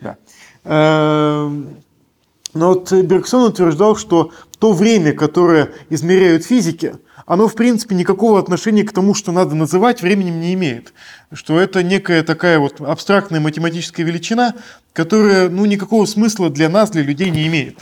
[0.00, 0.16] да.
[2.54, 6.94] Но вот Бергсон утверждал, что то время, которое измеряют физики,
[7.24, 10.92] оно, в принципе, никакого отношения к тому, что надо называть, временем не имеет.
[11.32, 14.54] Что это некая такая вот абстрактная математическая величина,
[14.92, 17.78] которая, ну, никакого смысла для нас, для людей не имеет.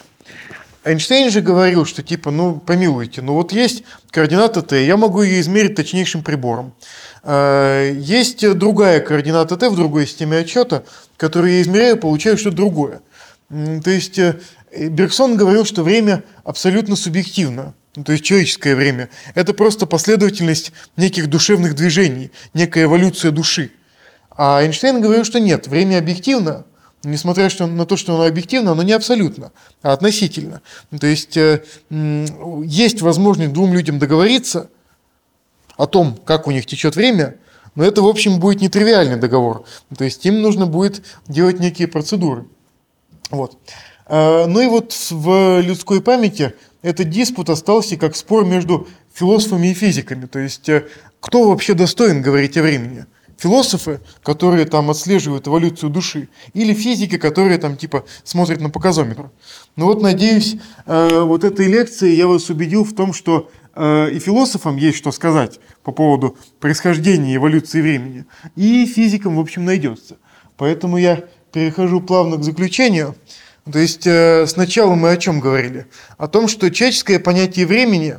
[0.84, 5.40] Эйнштейн же говорил, что типа, ну, помилуйте, ну вот есть координата t, я могу ее
[5.40, 6.74] измерить точнейшим прибором.
[7.22, 10.84] А, есть другая координата t в другой системе отчета,
[11.16, 13.00] которую я измеряю, получаю что-то другое.
[13.48, 14.38] То есть э,
[14.76, 19.08] Бергсон говорил, что время абсолютно субъективно, то есть человеческое время.
[19.34, 23.70] Это просто последовательность неких душевных движений, некая эволюция души.
[24.36, 26.64] А Эйнштейн говорил, что нет, время объективно,
[27.04, 29.52] несмотря на то, что оно объективно, оно не абсолютно,
[29.82, 30.60] а относительно.
[30.98, 31.62] То есть э,
[32.64, 34.70] есть возможность двум людям договориться
[35.76, 37.36] о том, как у них течет время,
[37.76, 39.64] но это, в общем, будет нетривиальный договор.
[39.96, 42.46] То есть им нужно будет делать некие процедуры.
[43.30, 43.58] Вот.
[44.06, 46.54] А, ну и вот в людской памяти
[46.84, 50.26] этот диспут остался как спор между философами и физиками.
[50.26, 50.86] То есть э,
[51.18, 53.06] кто вообще достоин говорить о времени?
[53.36, 59.30] философы, которые там отслеживают эволюцию души, или физики, которые там типа смотрят на показометр.
[59.74, 60.56] Ну вот, надеюсь,
[60.86, 65.10] э, вот этой лекции я вас убедил в том, что э, и философам есть что
[65.10, 68.24] сказать по поводу происхождения эволюции времени,
[68.54, 70.16] и физикам, в общем, найдется.
[70.56, 73.16] Поэтому я перехожу плавно к заключению.
[73.70, 75.86] То есть э, сначала мы о чем говорили?
[76.18, 78.18] О том, что человеческое понятие времени,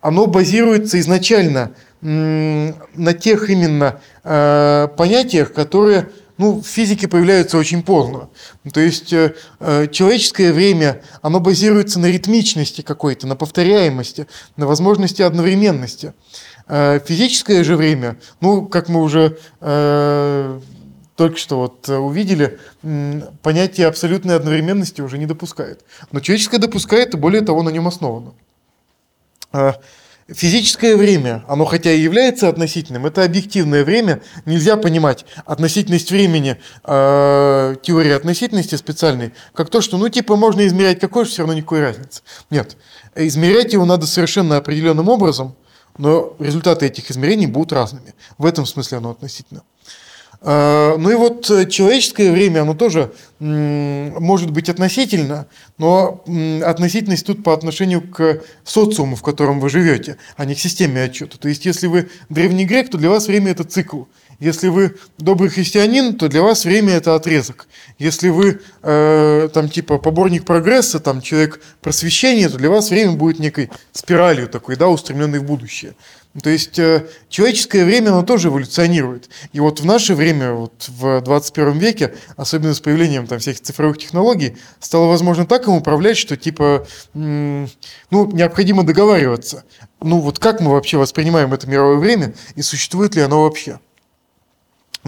[0.00, 8.28] оно базируется изначально на тех именно э, понятиях, которые ну, в физике появляются очень поздно.
[8.72, 14.26] То есть э, э, человеческое время, оно базируется на ритмичности какой-то, на повторяемости,
[14.56, 16.12] на возможности одновременности.
[16.66, 20.60] Э, физическое же время, ну, как мы уже э,
[21.16, 22.58] только что вот увидели,
[23.42, 25.84] понятие абсолютной одновременности уже не допускает.
[26.12, 28.34] Но человеческое допускает, и более того, на нем основано.
[29.52, 29.74] Э,
[30.26, 34.22] Физическое время, оно хотя и является относительным, это объективное время.
[34.46, 40.98] Нельзя понимать относительность времени э, теории относительности специальной, как то, что ну типа можно измерять
[40.98, 42.22] какой же, все равно никакой разницы.
[42.48, 42.78] Нет,
[43.14, 45.56] измерять его надо совершенно определенным образом,
[45.98, 48.14] но результаты этих измерений будут разными.
[48.38, 49.62] В этом смысле оно относительно.
[50.46, 55.46] А, ну и вот э, человеческое время, оно тоже может быть относительно,
[55.76, 56.24] но
[56.64, 61.36] относительность тут по отношению к социуму, в котором вы живете, а не к системе отчета.
[61.36, 64.04] То есть, если вы древний грек, то для вас время это цикл.
[64.38, 67.66] Если вы добрый христианин, то для вас время это отрезок.
[67.98, 73.38] Если вы э, там типа поборник прогресса, там человек просвещения, то для вас время будет
[73.38, 75.94] некой спиралью такой, да, устремленной в будущее.
[76.42, 79.28] То есть э, человеческое время, оно тоже эволюционирует.
[79.52, 83.98] И вот в наше время, вот в 21 веке, особенно с появлением там всех цифровых
[83.98, 87.68] технологий, стало возможно так им управлять, что типа, ну,
[88.10, 89.64] необходимо договариваться.
[90.00, 93.78] Ну вот как мы вообще воспринимаем это мировое время и существует ли оно вообще?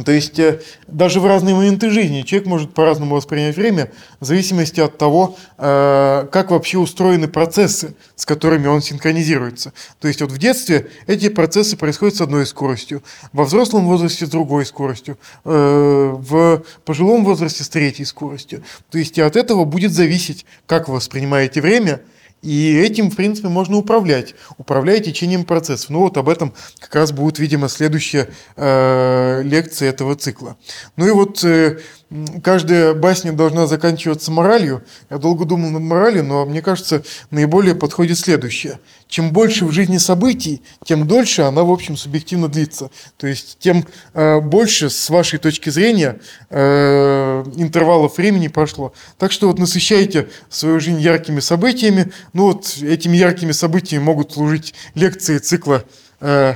[0.04, 3.90] То есть э, даже в разные моменты жизни человек может по-разному воспринять время
[4.20, 9.72] в зависимости от того, э, как вообще устроены процессы, с которыми он синхронизируется.
[9.98, 13.02] То есть вот в детстве эти процессы происходят с одной скоростью,
[13.32, 18.62] во взрослом возрасте с другой скоростью, э, в пожилом возрасте с третьей скоростью.
[18.90, 22.02] То есть от этого будет зависеть, как вы воспринимаете время–
[22.42, 25.90] и этим, в принципе, можно управлять, управляя течением процессов.
[25.90, 30.56] Ну вот об этом как раз будет, видимо, следующая э, лекция этого цикла.
[30.96, 31.78] Ну и вот э,
[32.42, 34.82] каждая басня должна заканчиваться моралью.
[35.10, 38.78] Я долго думал над моралью, но мне кажется, наиболее подходит следующее.
[39.08, 42.90] Чем больше в жизни событий, тем дольше она, в общем, субъективно длится.
[43.16, 43.84] То есть, тем
[44.14, 46.20] э, больше, с вашей точки зрения,
[46.50, 48.92] э, интервалов времени прошло.
[49.18, 52.12] Так что вот насыщайте свою жизнь яркими событиями.
[52.32, 55.84] Ну вот этими яркими событиями могут служить лекции цикла
[56.20, 56.54] э,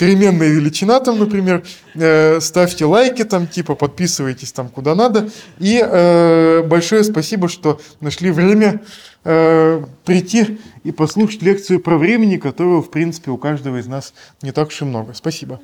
[0.00, 1.62] переменная величина там, например,
[1.94, 5.28] э, ставьте лайки там, типа подписывайтесь там куда надо.
[5.58, 8.80] И э, большое спасибо, что нашли время
[9.24, 14.52] э, прийти и послушать лекцию про времени, которого, в принципе, у каждого из нас не
[14.52, 15.12] так уж и много.
[15.12, 15.60] Спасибо.